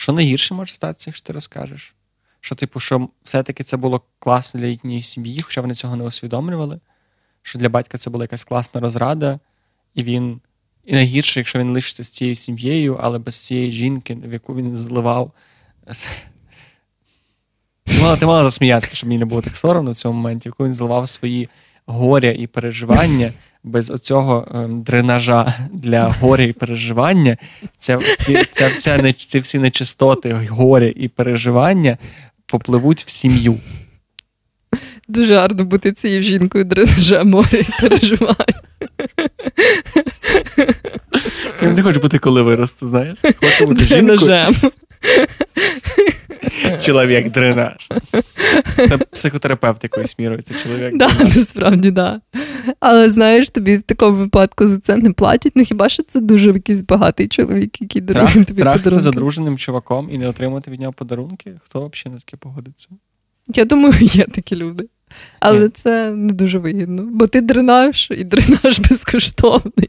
[0.00, 1.94] Що найгірше може статися, якщо ти розкажеш?
[2.40, 6.80] Що, типу, що все-таки це було класно для їхньої сім'ї, хоча вони цього не усвідомлювали.
[7.42, 9.40] Що для батька це була якась класна розрада,
[9.94, 10.40] і він.
[10.84, 14.76] І найгірше, якщо він лишиться з цією сім'єю, але без цієї жінки, в яку він
[14.76, 15.32] зливав.
[17.84, 20.50] Ти мала, ти мала засміятися, щоб мені не було так соромно в цьому моменті, в
[20.50, 21.48] яку він зливав свої
[21.86, 23.32] горя і переживання
[23.64, 27.36] без оцього ем, дренажа для горя і переживання.
[27.76, 31.98] Це, ці, все, не- ці всі нечистоти, горя і переживання
[32.46, 33.58] попливуть в сім'ю.
[35.08, 38.34] Дуже гарно бути цією жінкою дренажа моря і переживань.
[41.62, 43.18] Я не хочу бути, коли виросту, знаєш.
[43.22, 44.18] Хочу бути жінкою.
[46.82, 47.88] Чоловік дренаж.
[48.76, 50.96] Це психотерапевт якоюсь мірою, це чоловік.
[50.96, 52.20] Да, насправді, да.
[52.80, 55.52] Але знаєш, тобі в такому випадку за це не платять.
[55.56, 58.90] Ну хіба що це дуже якийсь багатий чоловік, який дарує тобі Трах подарунки?
[58.90, 61.54] це задруженим чуваком і не отримати від нього подарунки?
[61.64, 62.88] Хто взагалі на таке погодиться?
[63.54, 64.88] Я думаю, є такі люди.
[65.40, 65.68] Але Ні.
[65.68, 69.87] це не дуже вигідно, бо ти дренаж, і дренаж безкоштовний.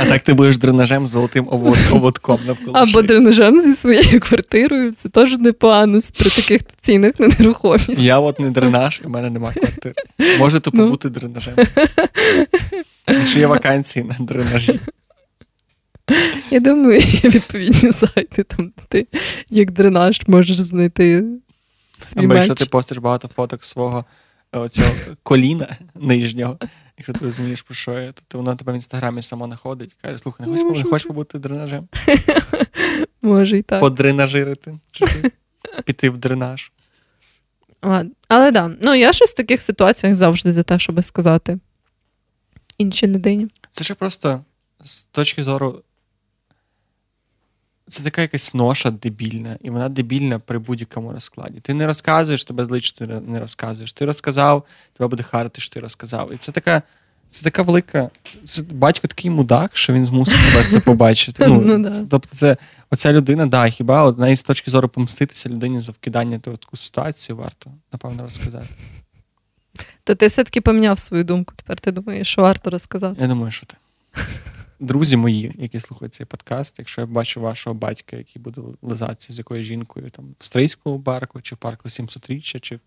[0.00, 1.48] А так ти будеш дренажем з золотим
[1.92, 2.72] ободком навколо.
[2.76, 3.02] Або шиї.
[3.02, 4.92] дренажем зі своєю квартирою.
[4.92, 7.98] Це теж непогано при таких цінах на нерухомість.
[7.98, 9.94] Я от не дренаж, і в мене немає квартири.
[10.38, 10.84] Можете Ну.
[10.84, 11.54] побути дренажем.
[13.08, 14.80] Якщо є вакансії на дренажі.
[16.50, 19.06] Я думаю, є відповідні сайти, там ти
[19.50, 21.24] як дренаж можеш знайти
[21.98, 24.04] свій Або якщо ти постиш багато фоток свого
[24.52, 24.88] е, оцього
[25.22, 26.58] коліна нижнього,
[26.98, 29.96] якщо ти розумієш, про що я, то ти- воно тебе в інстаграмі сама знаходить.
[30.02, 31.88] Каже, слухай, не хочеш, Може не хочеш побути дренажем?
[33.22, 33.80] Може і так.
[33.80, 34.78] Подренажирити.
[34.90, 35.32] чуть-чуть.
[35.84, 36.72] Піти в дренаж.
[37.82, 38.10] Ладно.
[38.28, 41.58] Але да, ну я щось в таких ситуаціях завжди за те, щоб сказати
[42.78, 43.48] іншій людині.
[43.70, 44.44] Це ж просто
[44.84, 45.82] з точки зору.
[47.88, 51.60] Це така якась ноша дебільна, і вона дебільна при будь-якому розкладі.
[51.60, 53.92] Ти не розказуєш, тебе злить, що ти не розказуєш.
[53.92, 54.66] Ти розказав,
[54.96, 56.32] тебе буде харити, що ти розказав.
[56.34, 56.82] І це така,
[57.30, 58.10] це така велика.
[58.44, 61.46] Це батько такий мудак, що він змусив тебе це побачити.
[61.48, 62.02] Ну, Ну, да.
[62.10, 62.56] Тобто, це
[62.90, 67.36] оця людина, да, хіба одна із точки зору помститися людині за вкидання в таку ситуацію
[67.36, 68.68] варто, напевно, розказати.
[70.04, 71.54] То ти все-таки поміняв свою думку.
[71.56, 73.16] Тепер ти думаєш, що варто розказати.
[73.20, 73.74] Я думаю, що ти.
[74.80, 79.38] Друзі мої, які слухають цей подкаст, якщо я бачу вашого батька, який буде лизатися з
[79.38, 82.80] якоюсь жінкою там в Стрийському парку, чи в парку 700-річчя, чи в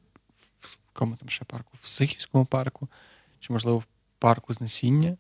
[0.93, 2.87] кому якому там ще парку, в Сихівському парку,
[3.39, 3.85] чи, можливо, в
[4.19, 5.17] парку Знесіння,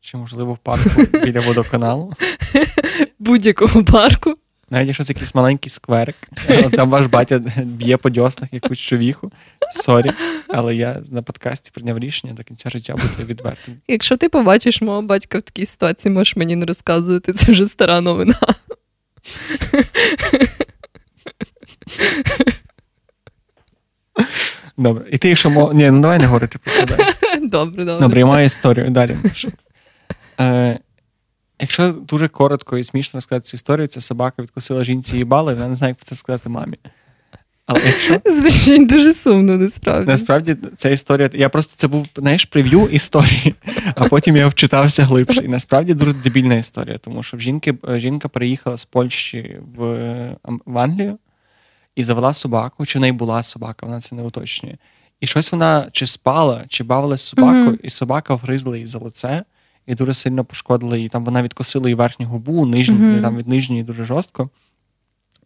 [0.00, 2.12] чи, можливо, в парку біля водоканалу.
[3.18, 4.38] Будь-якому парку.
[4.70, 6.16] Навіть якщо це якийсь маленький скверик,
[6.72, 9.32] там ваш батя б'є по дьоснах якусь чувіху.
[9.74, 10.10] Sorry,
[10.48, 13.76] але я на подкасті прийняв рішення до кінця життя бути відвертим.
[13.88, 18.00] Якщо ти побачиш мого батька в такій ситуації, можеш мені не розказувати, це вже стара
[18.00, 18.38] новина.
[24.76, 25.04] Добре.
[25.10, 25.72] І ти, якщо мо...
[25.72, 26.86] Ні, ну давай не говорити про це.
[27.42, 28.00] Добре, добре.
[28.00, 28.90] Добре, я маю історію.
[28.90, 29.16] Далі.
[30.40, 30.78] Е,
[31.60, 35.68] якщо дуже коротко і смішно розказати цю історію, це собака відкусила жінці їбало, і вона
[35.68, 36.76] не знає, як про це сказати мамі.
[37.66, 40.10] Але якщо Звичайно, дуже сумно, насправді.
[40.10, 43.54] насправді ця історія, я просто це був знаєш, прев'ю історії,
[43.94, 45.40] а потім я вчитався глибше.
[45.44, 49.82] І насправді дуже дебільна історія, тому що в жінки, жінка переїхала з Польщі в,
[50.66, 51.18] в Англію
[51.96, 54.74] і завела собаку, чи в неї була собака, вона це не уточнює.
[55.20, 57.78] І щось вона чи спала, чи бавилась з собакою, Мгм.
[57.82, 59.44] і собака вгризла її за лице
[59.86, 61.08] і дуже сильно пошкодила її.
[61.08, 63.22] Там вона відкосила її верхню губу, нижню, Мгм.
[63.22, 64.50] там від нижньої дуже жорстко.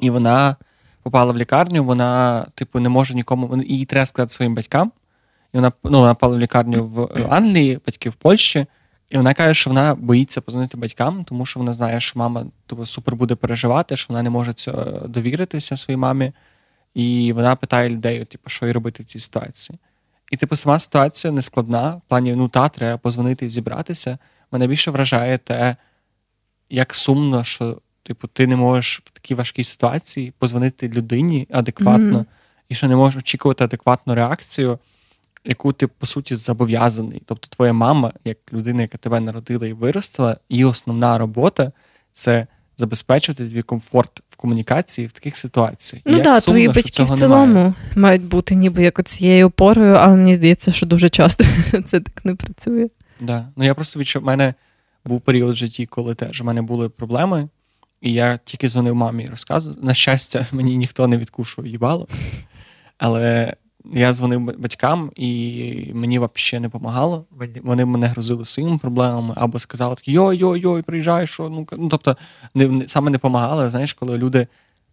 [0.01, 0.57] І вона
[1.03, 3.63] попала в лікарню, вона, типу, не може нікому.
[3.63, 4.93] Їй треба сказати своїм батькам.
[5.53, 8.67] І вона, ну, вона попала в лікарню в Англії, батьки в Польщі.
[9.11, 12.87] І вона каже, що вона боїться позвонити батькам, тому що вона знає, що мама типу,
[12.87, 14.55] супер буде переживати, що вона не може
[15.05, 16.33] довіритися своїй мамі.
[16.95, 19.79] І вона питає людей, типу, що їй робити в цій ситуації.
[20.31, 21.91] І типу, сама ситуація не складна.
[21.91, 24.19] В плані, ну та, треба позвонити і зібратися.
[24.53, 25.77] Мене більше вражає те,
[26.71, 32.27] як сумно, що типу, ти не можеш в такій важкій ситуації позвонити людині адекватно, Мгм.
[32.69, 34.79] і що не можеш очікувати адекватну реакцію,
[35.45, 37.23] яку ти по суті зобов'язаний.
[37.27, 41.73] Тобто, твоя мама, як людина, яка тебе народила і виростила, її основна робота
[42.13, 42.47] це
[42.81, 46.03] забезпечувати тобі комфорт в комунікації в таких ситуаціях.
[46.07, 47.19] Ну так, твої батьки в немає.
[47.19, 51.45] цілому мають бути ніби як цією опорою, але мені здається, що дуже часто
[51.85, 52.89] це так не працює.
[53.21, 53.49] Да.
[53.57, 54.55] Ну я просто відчув, в мене
[55.05, 57.49] був період в житті, коли теж у мене були проблеми,
[58.01, 59.85] і я тільки дзвонив мамі і розказував.
[59.85, 62.09] На щастя, мені ніхто не відкушував їбало.
[62.99, 63.55] Але
[63.95, 67.25] я дзвонив батькам, і мені взагалі не допомагало.
[67.63, 71.89] Вони мене грузили своїми проблемами або сказали такі йой, йой, йой, приїжджай, що ну, ну
[71.89, 72.17] тобто,
[72.55, 74.47] не, не- саме не допомагали, знаєш, коли люди,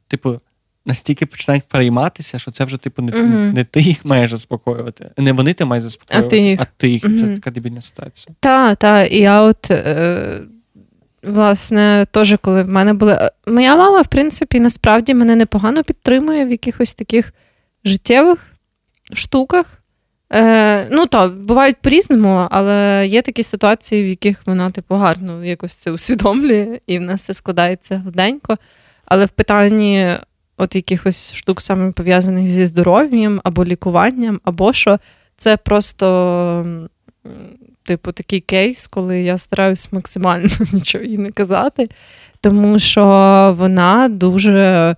[0.08, 0.40] типу,
[0.86, 3.52] настільки починають перейматися, що це вже, типу, не, Мгм.
[3.54, 5.10] не ти їх маєш заспокоювати.
[5.18, 6.60] Не вони ти маєш заспокоювати, їх.
[6.62, 7.04] а ти їх.
[7.04, 8.36] І Це така дебільна ситуація.
[8.40, 10.42] Та, та, і я от, е,
[11.24, 13.14] власне, теж, коли в мене були.
[13.14, 17.34] е, Моя мама, в принципі, насправді мене непогано підтримує в якихось таких
[17.86, 18.46] життєвих
[19.14, 19.66] штуках.
[20.34, 25.74] Е, ну, то, бувають по-різному, але є такі ситуації, в яких вона, типу, гарно якось
[25.74, 28.58] це усвідомлює, і в нас все складається гладенько.
[29.06, 30.16] Але в питанні
[30.58, 35.00] от якихось штук, саме пов'язаних зі здоров'ям або лікуванням, або що,
[35.38, 36.88] це просто.
[37.84, 41.90] типу, такий кейс, коли я стараюсь максимально нічого їй не казати,
[42.42, 43.04] тому що
[43.58, 44.96] вона дуже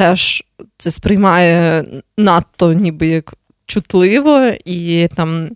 [0.00, 0.44] теж
[0.76, 1.84] це сприймає
[2.18, 3.34] надто ніби як
[3.66, 5.50] чутливо, і там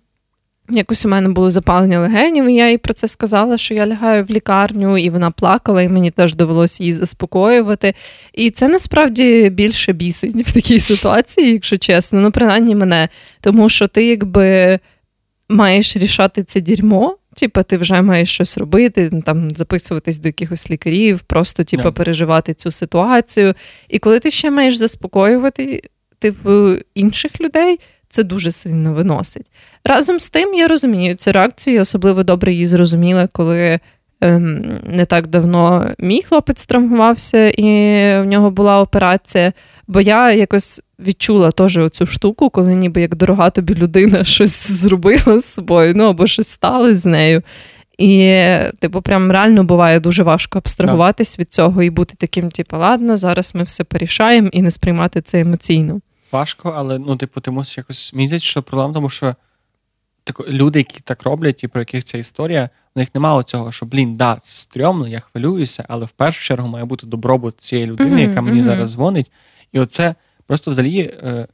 [0.71, 4.25] якось у мене було запалення легенів, і я їй про це сказала, що я лягаю
[4.25, 7.95] в лікарню, і вона плакала, і мені теж довелося її заспокоювати.
[8.33, 13.09] І це насправді більше бісить в такій ситуації, якщо чесно, ну, принаймні мене.
[13.41, 14.79] Тому що ти якби
[15.49, 17.17] маєш рішати це дерьмо.
[17.37, 21.93] Типа, ти вже маєш щось робити, там записуватись до якихось лікарів, просто типу, yeah.
[21.93, 23.55] переживати цю ситуацію.
[23.89, 25.83] І коли ти ще маєш заспокоювати
[26.19, 29.47] типу, інших людей, це дуже сильно виносить.
[29.85, 33.81] Разом з тим, я розумію цю реакцію, я особливо добре її зрозуміла, коли
[34.21, 37.65] ем, не так давно мій хлопець травмувався, і
[38.21, 39.53] в нього була операція.
[39.87, 45.41] Бо я якось відчула теж оцю штуку, коли ніби як дорога тобі людина щось зробила
[45.41, 47.43] з собою, ну або щось сталося з нею.
[47.99, 48.43] І,
[48.79, 51.41] типу, прям реально буває дуже важко абстрагуватись yeah.
[51.41, 55.41] від цього і бути таким, типу, ладно, зараз ми все порішаємо і не сприймати це
[55.41, 56.01] емоційно.
[56.33, 59.35] Важко, але ну, типу, ти мусиш якось мені що проблема, тому що
[60.25, 63.87] так, люди, які так роблять, і про яких ця історія, у них немає цього, що
[63.87, 68.17] блін, да, це стрьомно, я хвилююся, але в першу чергу має бути добробут цієї людини,
[68.17, 68.65] mm-hmm, яка мені mm-hmm.
[68.65, 69.31] зараз дзвонить.
[69.75, 70.15] І оце
[70.47, 71.01] просто взагалі.
[71.01, 71.47] Е,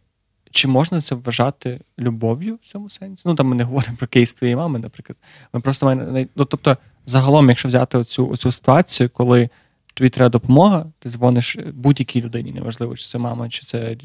[0.50, 3.22] чи можна це вважати любов'ю в цьому сенсі?
[3.26, 5.16] Ну там ми не говоримо про кейс твоєї мами, наприклад.
[5.52, 9.48] Ми просто маємо ну, тобто, загалом, якщо взяти оцю оцю ситуацію, коли
[9.94, 13.96] тобі треба допомога, ти дзвониш будь-якій людині, неважливо, чи це мама, чи це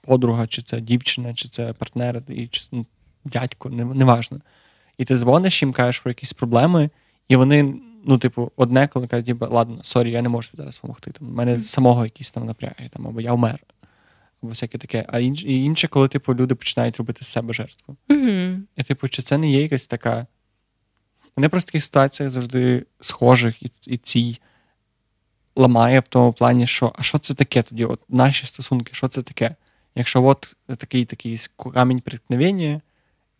[0.00, 2.86] подруга, чи це дівчина, чи це партнер, і чи ну,
[3.24, 4.40] дядько, неважно.
[4.98, 6.90] І ти дзвониш їм, кажеш про якісь проблеми,
[7.28, 7.74] і вони,
[8.06, 11.10] ну, типу, одне, коли кажуть, ладно, sorry, я не можу тобі зараз допомогти.
[11.10, 13.60] Там, У мене самого якісь там напряги, там, або я вмер,
[14.42, 15.06] або всяке таке.
[15.08, 17.96] А інш, і інше, коли, типу, люди починають робити з себе жертву.
[18.08, 18.60] Mm-hmm.
[18.76, 20.26] І, типу, чи це не є якась така.
[21.36, 24.40] Мене просто в таких ситуаціях завжди схожих і і цій
[25.56, 27.84] ламає в тому плані, що а що це таке тоді?
[27.84, 29.54] От Наші стосунки, що це таке?
[29.94, 31.38] Якщо от такий такий
[31.74, 32.80] камінь приткновення,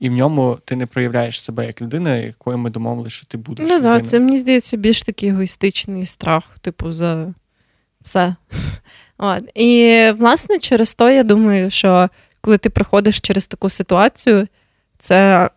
[0.01, 3.67] і в ньому ти не проявляєш себе як людина, якою ми домовилися, що ти будеш.
[3.69, 7.35] Ну так, це мені здається більш такий егоїстичний страх, типу, за
[8.01, 8.37] все.
[9.19, 9.43] От.
[9.55, 12.09] І, власне, через то я думаю, що
[12.41, 14.47] коли ти проходиш через таку ситуацію,
[14.99, 15.51] це,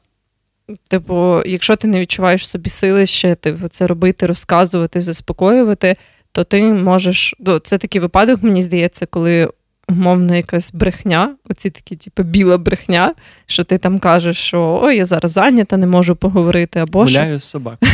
[0.89, 5.95] типу, якщо ти не відчуваєш собі сили ще типу, це робити, розказувати, заспокоювати,
[6.31, 7.35] то ти можеш.
[7.39, 9.49] Ну, це такий випадок, мені здається, коли
[9.89, 13.13] умовно якась брехня, оці такі, типу, біла брехня,
[13.45, 16.79] що ти там кажеш, що ой, я зараз зайнята, не можу поговорити.
[16.79, 17.91] або Гуляю з собакою.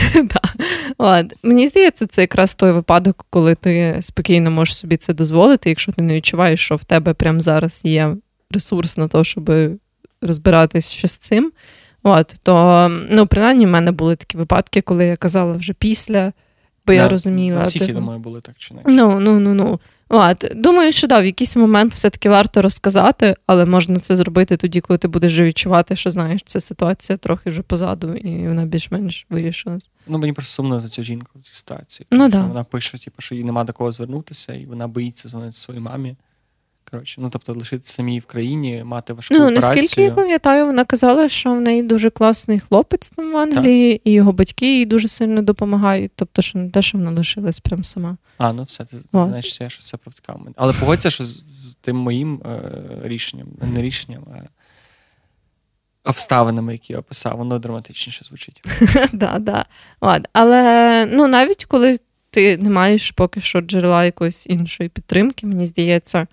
[1.44, 6.02] Мені здається, це якраз той випадок, коли ти спокійно можеш собі це дозволити, якщо ти
[6.02, 8.16] не відчуваєш, що в тебе прямо зараз є
[8.52, 9.52] ресурс на те, щоб
[10.22, 11.52] розбиратись ще з цим.
[12.04, 16.34] От, то, ну, принаймні, в мене були такі випадки, коли я казала вже після,
[16.88, 17.62] бо я розуміла.
[17.62, 18.82] Всіх, я типу думаю, були так чи не.
[18.86, 19.80] Ну, ну, ну, ну.
[20.10, 24.82] От, Думаю, що да, в якийсь момент все-таки варто розказати, але можна це зробити тоді,
[24.82, 29.26] коли ти будеш вже відчувати, що знаєш, ця ситуація трохи вже позаду, і вона більш-менш
[29.30, 29.90] вирішилась.
[30.08, 32.08] Ну, мені просто сумно за цю жінку в цій ситуації.
[32.12, 32.46] Ну, да.
[32.46, 36.16] Вона пише, типу, що їй нема до кого звернутися, і вона боїться дзвонити своїй мамі.
[36.92, 39.76] Коротше, ну тобто лишитися самій в країні, мати важку ну, операцію.
[39.76, 44.02] Наскільки я пам'ятаю, вона казала, що в неї дуже класний хлопець там в Англії, так.
[44.08, 46.12] і його батьки їй дуже сильно допомагають.
[46.16, 48.18] Тобто, що не те, що вона лишилась прям сама.
[48.38, 49.28] А, ну все, ти О.
[49.28, 50.48] знаєш, я що це провтикав.
[50.56, 51.38] Але погодься, що з,
[51.70, 52.60] з тим моїм е,
[53.04, 54.42] рішенням, не рішенням, а
[56.10, 58.62] обставинами, які я описав, воно драматичніше звучить.
[59.14, 59.66] Да, да.
[60.34, 66.28] Але ну навіть коли ти не маєш поки що джерела якоїсь іншої підтримки, мені здається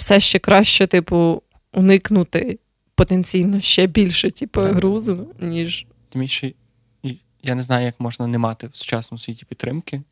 [0.00, 1.42] все ще краще, типу,
[1.72, 2.58] уникнути
[2.94, 5.86] потенційно ще більше, типу, грузу, ніж.
[6.10, 6.52] Тим ще
[7.42, 10.02] я не знаю, як можна не мати в сучасному світі підтримки.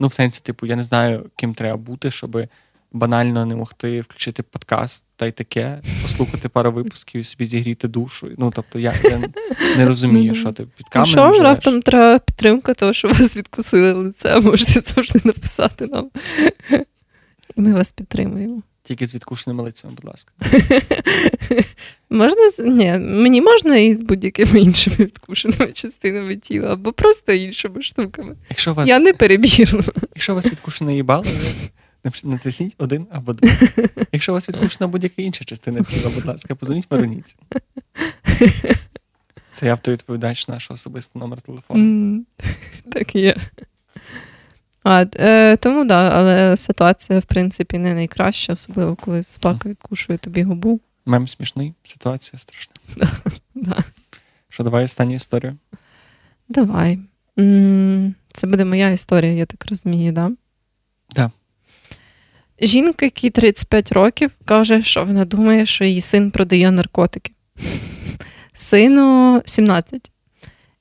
[0.00, 2.46] Ну, в сенсі, типу, я не знаю, ким треба бути, щоб
[2.92, 8.30] банально не могти включити подкаст та й таке, послухати пару випусків і собі зігріти душу.
[8.38, 9.22] Ну, тобто, я, я
[9.76, 11.40] не розумію, що ти під камерою Що живеш.
[11.40, 16.10] раптом треба підтримка, того, що вас відкусили лице, можете завжди написати нам.
[17.56, 18.62] І ми вас підтримуємо.
[18.82, 20.32] Тільки з відкушеними лицями, будь ласка.
[22.10, 28.36] Можна Ні, мені можна і з будь-якими іншими відкушеними частинами тіла, або просто іншими штуками.
[28.50, 28.88] Якщо вас...
[28.88, 29.84] Я не перебірну.
[30.14, 31.24] Якщо у вас відкушене їбало,
[32.24, 33.50] натисніть один або два.
[34.12, 37.36] Якщо у вас відкушена будь-яка інша частина тіла, будь ласка, позвоніть Вероніці.
[39.52, 41.84] Це автовідповідач нашого особистого номер телефону.
[41.84, 42.20] Mm,
[42.92, 43.36] так є.
[44.84, 50.42] А, е, Тому да, але ситуація, в принципі, не найкраща, особливо коли собака відкушує тобі
[50.42, 50.80] губу.
[51.06, 52.74] Мем смішний, ситуація страшна.
[53.54, 53.76] Да.
[54.48, 55.56] Що, давай останню історію?
[56.48, 56.98] Давай.
[58.28, 60.30] Це буде моя історія, я так розумію, да?
[61.14, 61.30] Да.
[62.60, 67.32] Жінка, якій 35 років, каже, що вона думає, що її син продає наркотики.
[68.52, 70.10] Сину 17.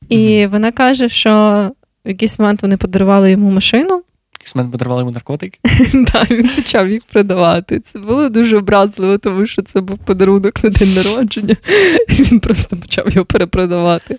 [0.09, 1.71] І вона каже, що
[2.05, 4.03] в якийсь момент вони подарували йому машину.
[4.33, 5.59] Якийсь момент подарували йому наркотики?
[6.13, 7.79] Так, він почав їх продавати.
[7.79, 11.55] Це було дуже образливо, тому що це був подарунок на день народження.
[12.09, 14.17] Він просто почав його перепродавати.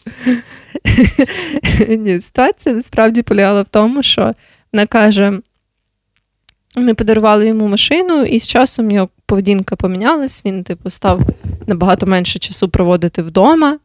[1.88, 4.34] Ні, Ситуація насправді полягала в тому, що
[4.72, 5.40] вона каже:
[6.76, 10.42] ми подарували йому машину, і з часом його поведінка помінялась.
[10.44, 11.20] Він, типу, став
[11.66, 13.78] набагато менше часу проводити вдома.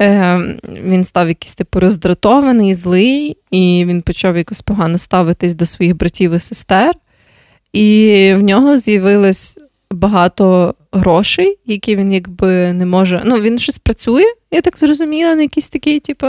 [0.00, 5.96] Е, Він став якийсь типу роздратований, злий, і він почав якось погано ставитись до своїх
[5.96, 6.94] братів і сестер.
[7.72, 9.58] І в нього з'явилось
[9.90, 13.22] багато грошей, які він якби не може.
[13.24, 16.26] Ну, він щось працює, я так зрозуміла, на якійсь такій, типу,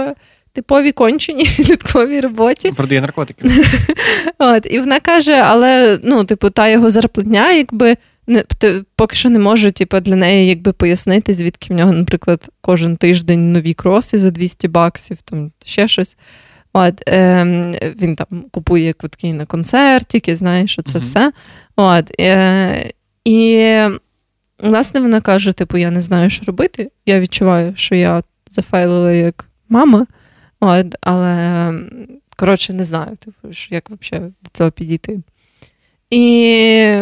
[0.53, 2.71] типовій конченій відковій роботі.
[2.71, 3.49] Продає наркотики.
[4.37, 7.97] От, І вона каже, але ну, типу, та його зарплатня, якби
[8.27, 8.43] не
[8.95, 13.51] поки що не можу типу, для неї якби пояснити, звідки в нього, наприклад, кожен тиждень
[13.51, 16.17] нові кроси за 200 баксів, там ще щось.
[16.73, 17.45] От, е,
[18.01, 21.01] Він там купує квитки на концертики, знаєш, що це uh-huh.
[21.01, 21.31] все.
[21.75, 22.93] От, е,
[23.25, 23.69] І,
[24.59, 26.91] власне, вона каже: типу, я не знаю, що робити.
[27.05, 30.05] Я відчуваю, що я зафейлила як мама.
[30.59, 31.73] От, Але,
[32.35, 35.19] коротше, не знаю, типу, як взагалі до цього підійти.
[36.15, 36.95] І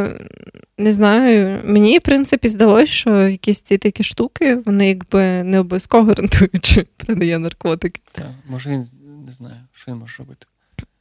[0.78, 6.04] не знаю, мені, в принципі, здалося, що якісь ці такі штуки, вони якби не обов'язково
[6.04, 8.02] гарантують, що продає наркотики.
[8.12, 8.86] Так, може він
[9.26, 10.46] не знаю, що він може робити.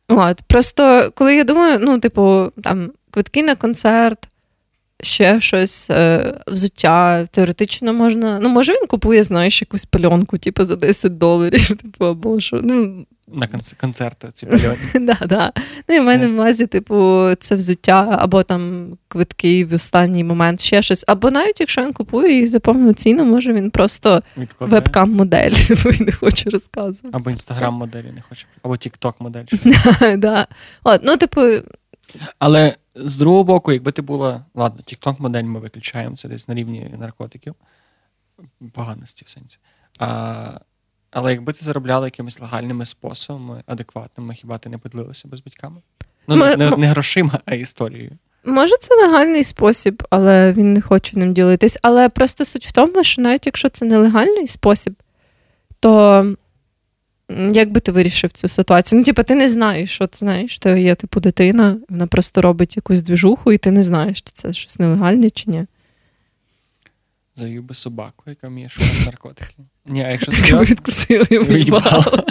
[0.09, 4.29] От, Просто коли я думаю, ну, типу, там квитки на концерт,
[5.03, 8.39] ще щось, е, взуття, теоретично можна.
[8.43, 12.61] Ну, може, він купує, знаєш, якусь пальонку, типу, за 10 доларів, типу, або що.
[12.65, 13.49] Ну, на
[13.81, 14.77] концерти ці пальоні.
[15.01, 15.53] Да, да.
[15.89, 20.61] Ну, і в мене в увазі, типу, це взуття, або там квитки в останній момент,
[20.61, 21.05] ще щось.
[21.07, 24.23] Або навіть якщо він купує їх за повну ціну, може він просто
[24.61, 25.53] вебкам-модель,
[26.01, 27.17] і не хоче розказувати.
[27.17, 29.45] Або інстаграм-моделі не хоче, або тікток-модель.
[30.17, 30.47] да.
[30.85, 31.41] От, ну, типу.
[32.39, 36.95] Але з другого боку, якби ти була, ладно, тікток-модель ми виключаємо, це десь на рівні
[36.99, 37.55] наркотиків,
[38.73, 39.59] поганості в сенсі.
[39.99, 40.61] А,
[41.11, 45.77] але якби ти заробляла якимись легальними способами, адекватними, хіба ти не поділилася би з батьками?
[46.29, 48.19] Ну, М- не, не грошима, а історією.
[48.45, 51.79] Може, це легальний спосіб, але він не хоче ним ділитись.
[51.83, 54.95] Але просто суть в тому, що навіть якщо це нелегальний спосіб,
[55.81, 56.35] то
[57.53, 58.99] як би ти вирішив цю ситуацію?
[58.99, 62.77] Ну, типу, ти не знаєш, що ти знаєш, ти є типу дитина, вона просто робить
[62.77, 65.67] якусь двіжуху, і ти не знаєш, чи це щось нелегальне, чи ні.
[67.37, 69.55] Завів би собаку, яка вміє шукати наркотики.
[69.87, 72.25] Ні, а якщо відкусили їбало.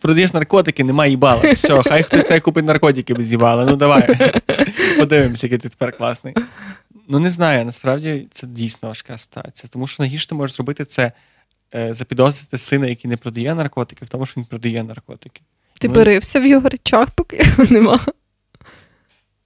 [0.00, 1.50] Продаєш наркотики, немає їбала.
[1.52, 3.64] Все, хай хтось тебе купить наркотики без їбала.
[3.64, 4.32] Ну давай.
[4.98, 6.34] Подивимося, який ти тепер класний.
[7.08, 9.70] Ну не знаю, насправді це дійсно важка ситуація.
[9.72, 11.12] Тому що найгірше ти можеш зробити це
[11.74, 15.40] запідозрити сина, який не продає наркотики, в тому, що він продає наркотики.
[15.80, 18.00] Ти ну, берився в його речах, поки його нема.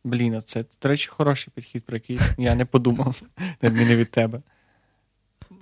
[0.04, 3.22] Блін, це, до речі, хороший підхід, про який я не подумав,
[3.62, 4.40] на відміну від тебе.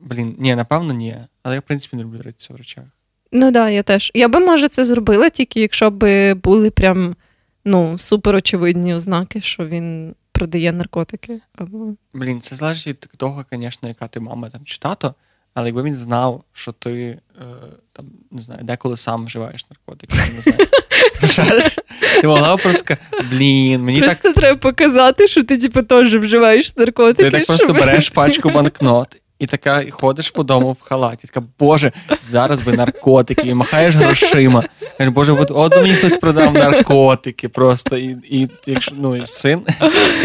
[0.00, 1.16] Блін, ні, напевно, ні.
[1.42, 2.84] Але я, в принципі, не люблю ритися в речах.
[3.32, 4.10] Ну так, да, я теж.
[4.14, 7.16] Я би, може, це зробила, тільки якщо б були прям
[7.64, 11.40] ну, супер очевидні ознаки, що він продає наркотики.
[11.54, 11.94] Або...
[12.14, 15.14] Блін, це залежить від того, звісно, яка ти мама там чи тато.
[15.56, 17.44] Але якби він знав, що ти е,
[17.92, 21.70] там не знаю, деколи сам вживаєш наркотики, не знаю.
[22.20, 22.96] Ти могла просто
[23.30, 24.22] блін, мені просто так.
[24.22, 27.30] Просто треба показати, що ти типу, теж вживаєш наркотики.
[27.30, 31.26] Ти так просто береш пачку банкнот і така і ходиш по дому в халаті.
[31.26, 31.92] Така, Боже,
[32.28, 34.64] зараз би наркотики, і махаєш грошима.
[34.98, 37.96] Кажеш, Боже, от, от мені хтось продав наркотики просто.
[37.96, 39.60] І і якщо ну, і син,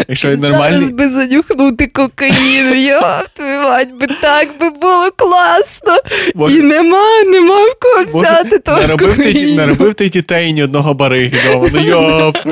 [0.08, 0.72] якщо він нормальний...
[0.72, 5.98] Зараз би занюхнути кокаїн, я твою мать, би так би було класно.
[6.36, 10.94] Боже, і нема, нема в кого взяти того наробив ти, наробив ти дітей ні одного
[10.94, 11.70] бариги дома.
[11.74, 12.38] Ну йоп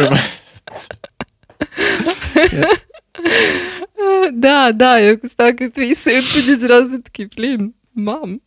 [4.31, 8.39] Да, да, якось так, і твій син тоді зразу такий, блін, мам.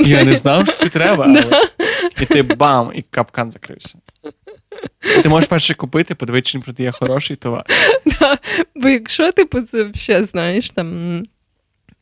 [0.00, 1.68] Я не знав, що тобі треба, але
[2.20, 3.94] і ти бам, і капкан закрився.
[5.22, 7.64] Ти можеш перше купити, подивитися, чи продає хороший товар.
[8.06, 8.38] Да,
[8.74, 11.22] Бо якщо типу, це ще знаєш, там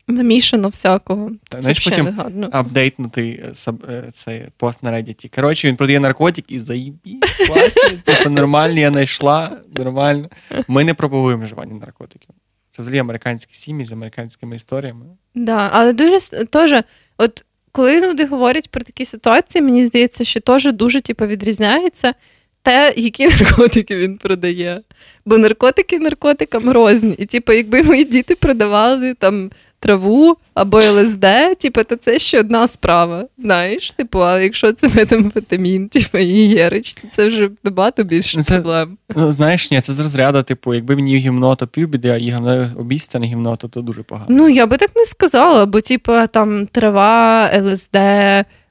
[0.08, 1.30] намішано всякого.
[1.48, 2.48] Та, знаєш, потім не гарно.
[2.52, 3.52] апдейтнутий е,
[3.88, 5.34] е, цей пост на Reddit.
[5.34, 10.28] Коротше, він продає наркотики і заїбісь, класний, типу нормальний, я знайшла, нормально.
[10.68, 12.30] Ми не пропагуємо вживання наркотиків.
[12.76, 15.06] Це взагалі американські сім'ї з американськими історіями.
[15.34, 16.18] Да, але дуже
[16.50, 16.82] теж,
[17.16, 22.14] от коли люди говорять про такі ситуації, мені здається, що теж дуже типу, відрізняється
[22.62, 24.82] те, які наркотики він продає.
[25.24, 27.14] Бо наркотики наркотикам розні.
[27.18, 29.50] І, типу, якби мої діти продавали там
[29.80, 31.26] траву або ЛСД,
[31.58, 33.24] типу, то це ще одна справа.
[33.36, 38.54] Знаєш, типу, а якщо це метамфетамін, типу, і єрич, то це вже набагато більше це,
[38.54, 38.98] проблем.
[39.16, 42.34] Ну, знаєш, ні, це з розряду, типу, якби він їв гімно, то півбіди, а їв
[42.78, 44.26] обіцяне гімно, то то дуже погано.
[44.28, 47.94] Ну, я би так не сказала, бо, типу, там трава, ЛСД,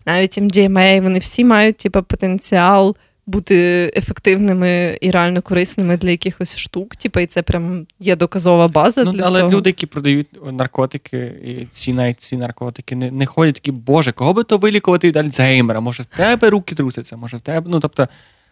[0.05, 2.95] навіть MDMA, вони всі мають, типу, потенціал
[3.28, 6.95] бути ефективними і реально корисними для якихось штук.
[6.95, 9.03] Типу, і це прям є доказова база.
[9.03, 9.51] Ну, для Але цього.
[9.51, 14.34] люди, які продають наркотики, і ці навіть ці наркотики, не не ходять такі, Боже, кого
[14.34, 15.80] би то вилікувати від Альцгеймера?
[15.80, 17.67] Може, в тебе руки трусяться, може в тебе.
[17.69, 18.07] Ну, тобто,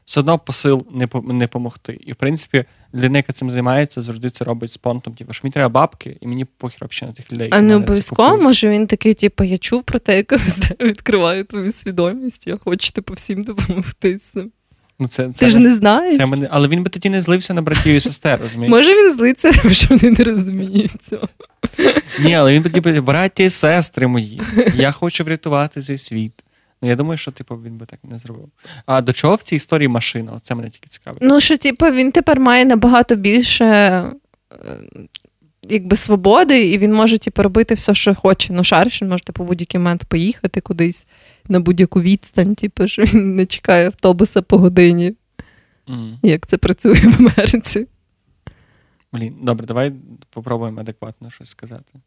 [0.06, 2.00] все одно посил не не помогти.
[2.02, 5.14] І в принципі, людина, яка цим займається, завжди це робить з понтом.
[5.14, 7.50] Типу, що мені треба бабки, і мені похер взагалі на тих людей.
[7.52, 10.32] А не обов'язково, може він такий, типу, я чув про те, як
[10.80, 12.48] відкриває твою свідомість.
[12.48, 14.52] Я хочу типу, всім допомогти з цим.
[15.00, 16.18] Ну, це, це Ти ж не знаєш.
[16.18, 18.72] Це мене, Але він би тоді не злився на братів і сестер, розумієш?
[18.72, 21.30] Може він злиться, що вони не розуміють цього.
[22.20, 24.42] Ні, але він тоді би, браття і сестри мої.
[24.76, 26.34] Я хочу врятувати цей світ.
[26.82, 28.50] Ну, я думаю, що типу, він би так не зробив.
[28.86, 30.40] А до чого в цій історії машина?
[30.42, 31.20] Це мене тільки цікавить.
[31.24, 34.14] Ну, що, типу, він тепер має набагато більше е,
[35.70, 38.54] якби свободи, і він може типу, робити все, що хоче.
[38.54, 41.06] Ну, шариш, він може типу, в будь-який момент поїхати кудись
[41.50, 45.16] на будь-яку відстань, типу, що він не чекає автобуса по годині.
[45.88, 46.18] Mm.
[46.24, 47.88] Як це працює в Америці?
[49.12, 49.94] Блін, добре, давай
[50.30, 52.00] попробуємо адекватно щось сказати.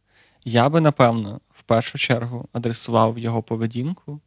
[0.45, 4.21] Я би, напевно, в першу чергу адресував його поведінку,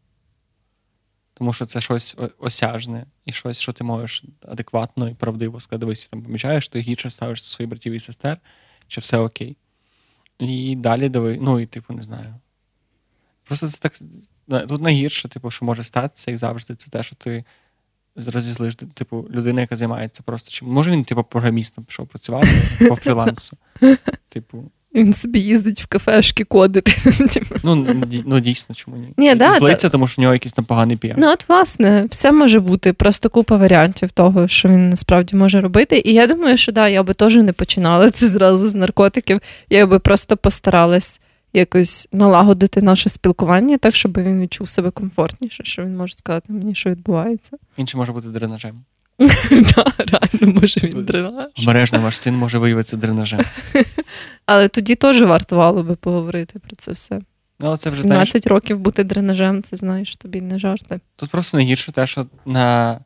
[1.34, 6.22] тому що це щось осяжне і щось, що ти можеш адекватно і правдиво сказати, там
[6.22, 8.38] помічаєш, ти гірше ставиш своїх братів і сестер,
[8.88, 9.58] чи все окей.
[10.40, 12.36] І далі диви, ну і типу, не знаю.
[13.44, 13.94] Просто це так
[14.60, 17.44] Тут найгірше, типу, що може статися, як завжди, це те, що ти
[18.16, 20.68] розізлиш, типу, людина, яка займається просто чим.
[20.68, 22.48] Може він, типу, програмістом пішов працювати
[22.90, 23.58] по фрілансу.
[24.30, 24.72] Типу.
[24.96, 26.92] Він собі їздить в кафешки кодити.
[27.64, 29.14] Ну, ну дійсно, чому ні?
[29.18, 31.16] ні да, Злиться, тому що в нього якийсь там поганий піар.
[31.18, 32.94] Ну, от, власне, все може бути.
[32.94, 36.02] Просто купа варіантів того, що він насправді може робити.
[36.06, 39.40] І я думаю, що да, я би теж не починала це зразу з наркотиків.
[39.70, 41.22] Я би просто постаралась
[41.54, 46.76] якось налагодити наше спілкування так, щоб він відчув себе комфортніше, що він може сказати мені,
[46.76, 47.58] що відбувається.
[47.78, 48.84] Інший може бути дренажем.
[49.76, 51.48] Так, реально, може він дренаж.
[51.64, 53.42] Обережно ваш син може виявитися дренажем.
[54.46, 57.22] Але тоді теж вартувало би поговорити про це все.
[57.60, 61.00] Ну, це вже 17 років бути дренажем, це знаєш, тобі не жарти.
[61.16, 63.00] Тут просто найгірше те, що на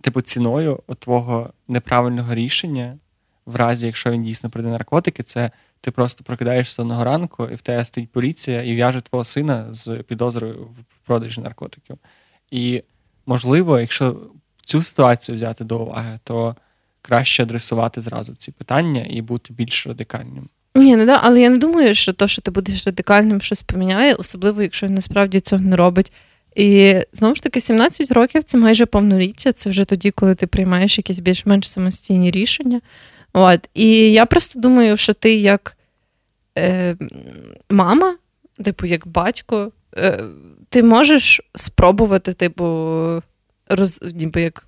[0.00, 2.98] типу ціною твого неправильного рішення,
[3.46, 5.50] в разі, якщо він дійсно прийде наркотики, це
[5.82, 10.02] ти просто прокидаєшся одного ранку, і в тебе стоїть поліція і в'яже твого сина з
[10.08, 11.96] підозрою в продажі наркотиків.
[12.50, 12.82] І,
[13.26, 14.16] можливо, якщо
[14.64, 16.56] цю ситуацію взяти до уваги, то
[17.02, 20.48] краще адресувати зразу ці питання і бути більш радикальним.
[20.74, 24.14] Ні, ну да, але я не думаю, що то, що ти будеш радикальним, щось поміняє,
[24.14, 26.12] особливо, якщо він насправді цього не робить.
[26.56, 29.52] І знову ж таки, 17 років це майже повноліття.
[29.52, 32.80] Це вже тоді, коли ти приймаєш якісь більш-менш самостійні рішення.
[33.32, 33.68] От.
[33.74, 35.76] І я просто думаю, що ти як
[36.58, 36.96] е,
[37.70, 38.16] мама,
[38.64, 40.24] типу, як батько, е,
[40.68, 42.64] ти можеш спробувати, типу,
[43.68, 44.66] роз, ніби як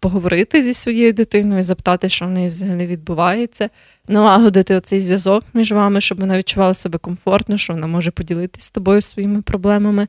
[0.00, 3.70] поговорити зі своєю дитиною, запитати, що в неї взагалі відбувається,
[4.08, 8.70] налагодити оцей зв'язок між вами, щоб вона відчувала себе комфортно, що вона може поділитися з
[8.70, 10.08] тобою своїми проблемами.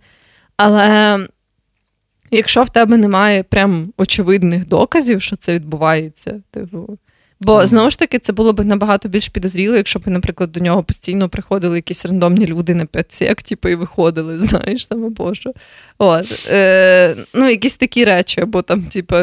[0.57, 1.19] Але
[2.31, 6.97] якщо в тебе немає прям очевидних доказів, що це відбувається, типу,
[7.39, 10.83] Бо знову ж таки це було б набагато більш підозріло, якщо б, наприклад, до нього
[10.83, 15.53] постійно приходили якісь рандомні люди на 5 сек, типу, і виходили, знаєш, там або що.
[15.97, 16.47] От.
[16.49, 19.15] Е, Ну, якісь такі речі, або там, типу,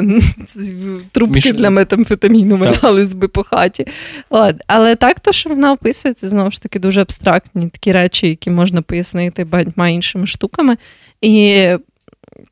[1.13, 1.53] трубки Міш...
[1.53, 3.87] для метамфетаміну валялись би по хаті.
[4.31, 4.57] От.
[4.67, 8.51] Але так, то, що вона описує, це знову ж таки дуже абстрактні такі речі, які
[8.51, 10.77] можна пояснити багатьма іншими штуками.
[11.21, 11.69] І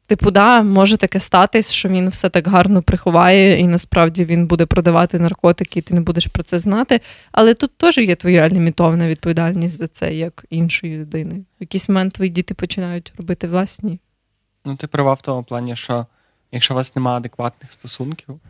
[0.07, 4.67] Типу, да, може таке статись, що він все так гарно приховає, і насправді він буде
[4.67, 7.01] продавати наркотики, і ти не будеш про це знати.
[7.33, 11.35] Але тут теж є твоя лімітована відповідальність за це, як іншої людини.
[11.35, 14.01] В якийсь момент твої діти починають робити власні.
[14.65, 16.07] Ну, ти права в тому плані, що
[16.53, 18.41] якщо у вас немає адекватних стосунків,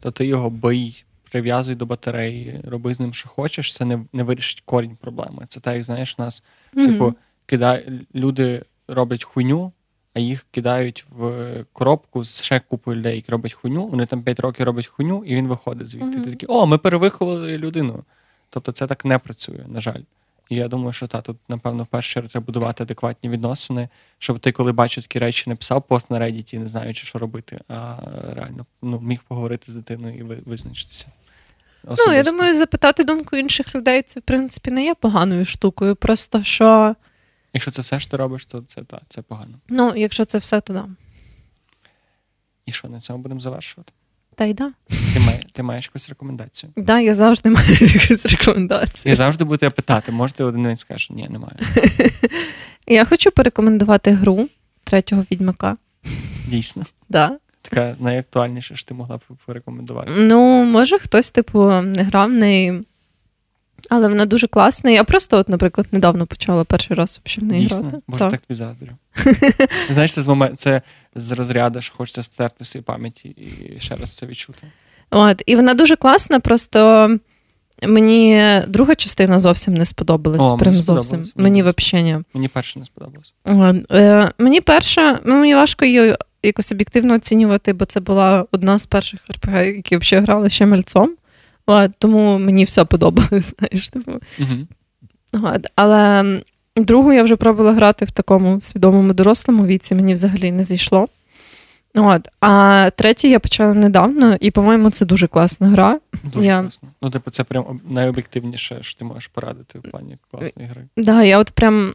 [0.00, 4.22] то ти його бий, прив'язуй до батареї, роби з ним, що хочеш, це не не
[4.22, 5.44] вирішить корінь проблеми.
[5.48, 6.42] Це так, як знаєш, у нас,
[6.74, 6.86] mm-hmm.
[6.86, 7.14] типу,
[7.46, 9.72] кидає, люди роблять хуйню
[10.14, 13.86] а їх кидають в коробку з ще купою людей, які роблять хуйню.
[13.86, 16.18] Вони там 5 років роблять хуйню, і він виходить звідти.
[16.18, 16.24] Mm-hmm.
[16.24, 18.04] Ти такий, о, ми перевиховували людину.
[18.50, 20.00] Тобто це так не працює, на жаль.
[20.48, 24.38] І я думаю, що та тут, напевно, в першу чергу треба будувати адекватні відносини, щоб
[24.38, 27.96] ти, коли бачив такі речі, не писав пост на Reddit, не знаючи, що робити, а
[28.34, 31.06] реально ну, міг поговорити з дитиною і визначитися.
[31.84, 32.10] Особисто.
[32.10, 35.96] Ну, я думаю, запитати думку інших людей це, в принципі, не є поганою штукою.
[35.96, 36.94] Просто що.
[37.54, 39.58] Якщо це все що ти робиш, то це та, це погано.
[39.68, 40.88] Ну, якщо це все, то да.
[42.66, 43.92] І що, на цьому будемо завершувати?
[44.34, 44.72] Та й да.
[45.14, 46.72] Ти маєш, ти маєш якусь рекомендацію?
[46.76, 49.10] Так, да, я завжди маю якусь рекомендацію.
[49.10, 51.56] Я завжди буду тебе питати, може ти один день скажеш, ні, немає.
[52.86, 54.48] Я хочу порекомендувати гру
[54.84, 55.76] третього відьмака.
[56.48, 56.86] Дійсно.
[57.08, 57.38] Да.
[57.62, 60.10] Така найактуальніша, що ти могла б порекомендувати.
[60.14, 62.84] Ну, може, хтось, типу, не грав в неї.
[63.90, 64.90] Але вона дуже класна.
[64.90, 67.80] Я просто, от, наприклад, недавно почала перший раз в неї Дійсно?
[67.80, 67.98] грати.
[68.08, 68.88] Боже, так, так тобі заздрю.
[69.90, 70.82] Знаєш, це з момент, це
[71.14, 74.66] з розряду, що хочеться стерти свої пам'яті і ще раз це відчути.
[75.10, 77.08] От, І вона дуже класна, просто
[77.88, 80.40] мені друга частина зовсім не сподобалась.
[80.42, 81.24] О, Прям мені зовсім.
[81.36, 82.18] Мені взагалі.
[82.34, 83.32] Мені перша не сподобалась.
[83.90, 88.86] Е, Мені перша, ну мені важко її якось об'єктивно оцінювати, бо це була одна з
[88.86, 91.10] перших РПГ, які взагалі грали ще мальцом.
[91.72, 93.88] От, тому мені все подобалось, знаєш.
[93.88, 94.12] Типу.
[95.32, 96.24] От, але
[96.76, 101.08] другу я вже пробувала грати в такому свідомому дорослому віці, мені взагалі не зайшло.
[101.94, 102.28] От.
[102.40, 106.00] А третій я почала недавно, і, по-моєму, це дуже класна гра.
[106.34, 106.60] Дуже я...
[106.60, 106.88] класно.
[107.02, 110.88] Ну, типу, це прям найоб'єктивніше, що ти можеш порадити в плані класної гри.
[110.94, 111.94] Так, да, я от прям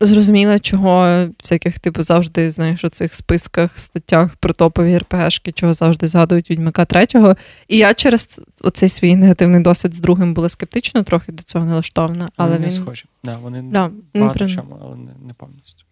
[0.00, 6.06] зрозуміла, чого всяких, типу, завжди, знаєш, у цих списках, статтях про топові РПГшки, чого завжди
[6.06, 7.36] згадують Відьмака третього.
[7.68, 12.28] І я через оцей свій негативний досвід з другим була скептично трохи до цього налаштована.
[12.36, 12.64] Але вони він...
[12.64, 13.04] не схожі.
[13.24, 15.84] Да, вони да, багато в чому, але не, не повністю.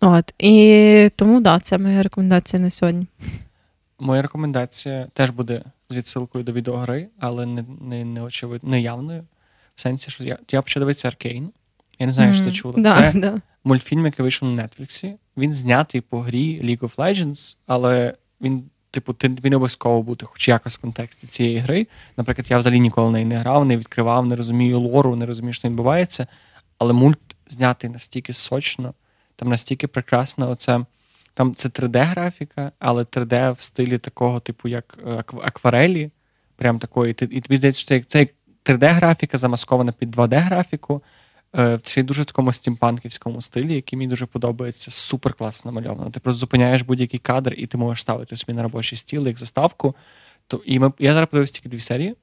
[0.00, 0.34] От.
[0.38, 3.06] І тому, да, це моя рекомендація на сьогодні.
[3.98, 9.24] Моя рекомендація теж буде з відсилкою до відеогри, але не не, не очевидно, не явною.
[9.74, 11.50] В сенсі, що я я почав дивитися Аркейн.
[11.98, 12.74] Я не знаю, mm, що ти чула.
[12.78, 13.40] Да, це да.
[13.64, 15.14] мультфільм, який вийшов на Нетфліксі.
[15.36, 20.48] Він знятий по грі League of Legends, але він, типу, ти він обов'язково бути хоч
[20.48, 21.86] якось в контексті цієї гри.
[22.16, 25.68] Наприклад, я взагалі ніколи неї не грав, не відкривав, не розумію лору, не розумію, що
[25.68, 26.26] відбувається.
[26.78, 27.18] Але мульт
[27.48, 28.94] знятий настільки сочно,
[29.36, 30.80] там настільки прекрасно оце.
[31.34, 36.10] Там це 3D-графіка, але 3D в стилі такого, типу, як е, акварелі.
[36.56, 37.10] Прям такої.
[37.10, 38.30] І тобі здається, що це як
[38.64, 41.00] 3D-графіка замаскована під 2D-графіку.
[41.84, 46.10] Ще й дуже в такому стімпанківському стилі, який мені дуже подобається, супер класно намальовано.
[46.10, 49.94] Ти просто зупиняєш будь-який кадр, і ти можеш ставити собі на робочий стіл, як заставку.
[50.46, 52.14] То, і ми, Я зараз подивився тільки дві серії,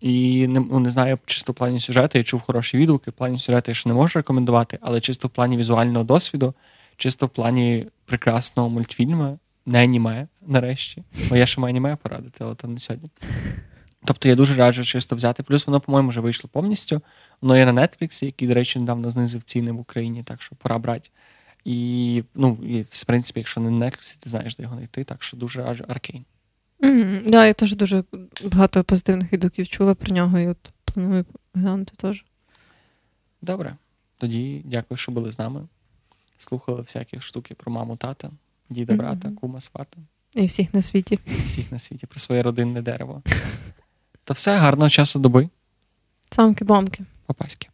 [0.00, 3.38] і не ну, не знаю, чисто в плані сюжету, я чув хороші відгуки, в плані
[3.38, 6.54] сюжету я ще не можу рекомендувати, але чисто в плані візуального досвіду,
[6.96, 11.02] чисто в плані прекрасного мультфільму, не аніме, нарешті.
[11.28, 13.10] Бо я ще маю аніме порадити, але то не сьогодні.
[14.04, 15.42] Тобто я дуже раджу чисто взяти.
[15.42, 17.00] Плюс воно, по-моєму, вже вийшло повністю.
[17.40, 20.78] Воно є на Netflix, який, до речі, недавно знизив ціни в Україні, так що пора
[20.78, 21.10] брати.
[21.64, 25.22] І, ну, і, в принципі, якщо не на Netflix, ти знаєш, де його знайти, так
[25.22, 26.24] що дуже раджу Аркейн.
[26.80, 27.30] Mm-hmm.
[27.30, 28.04] Да, я теж дуже
[28.44, 31.24] багато позитивних відгуків чула про нього і от планую
[31.54, 32.24] глянути теж.
[33.42, 33.76] Добре.
[34.18, 35.68] Тоді дякую, що були з нами.
[36.38, 38.30] Слухали всякі штуки про маму, тата,
[38.70, 39.34] діда, брата, mm-hmm.
[39.34, 39.98] кума, свата.
[40.34, 41.18] І всіх на світі.
[41.26, 43.22] І всіх на світі, про своє родинне дерево.
[44.24, 45.48] То все, гарного часу доби.
[46.30, 47.04] Цамки-бомки.
[47.26, 47.68] Папаськи.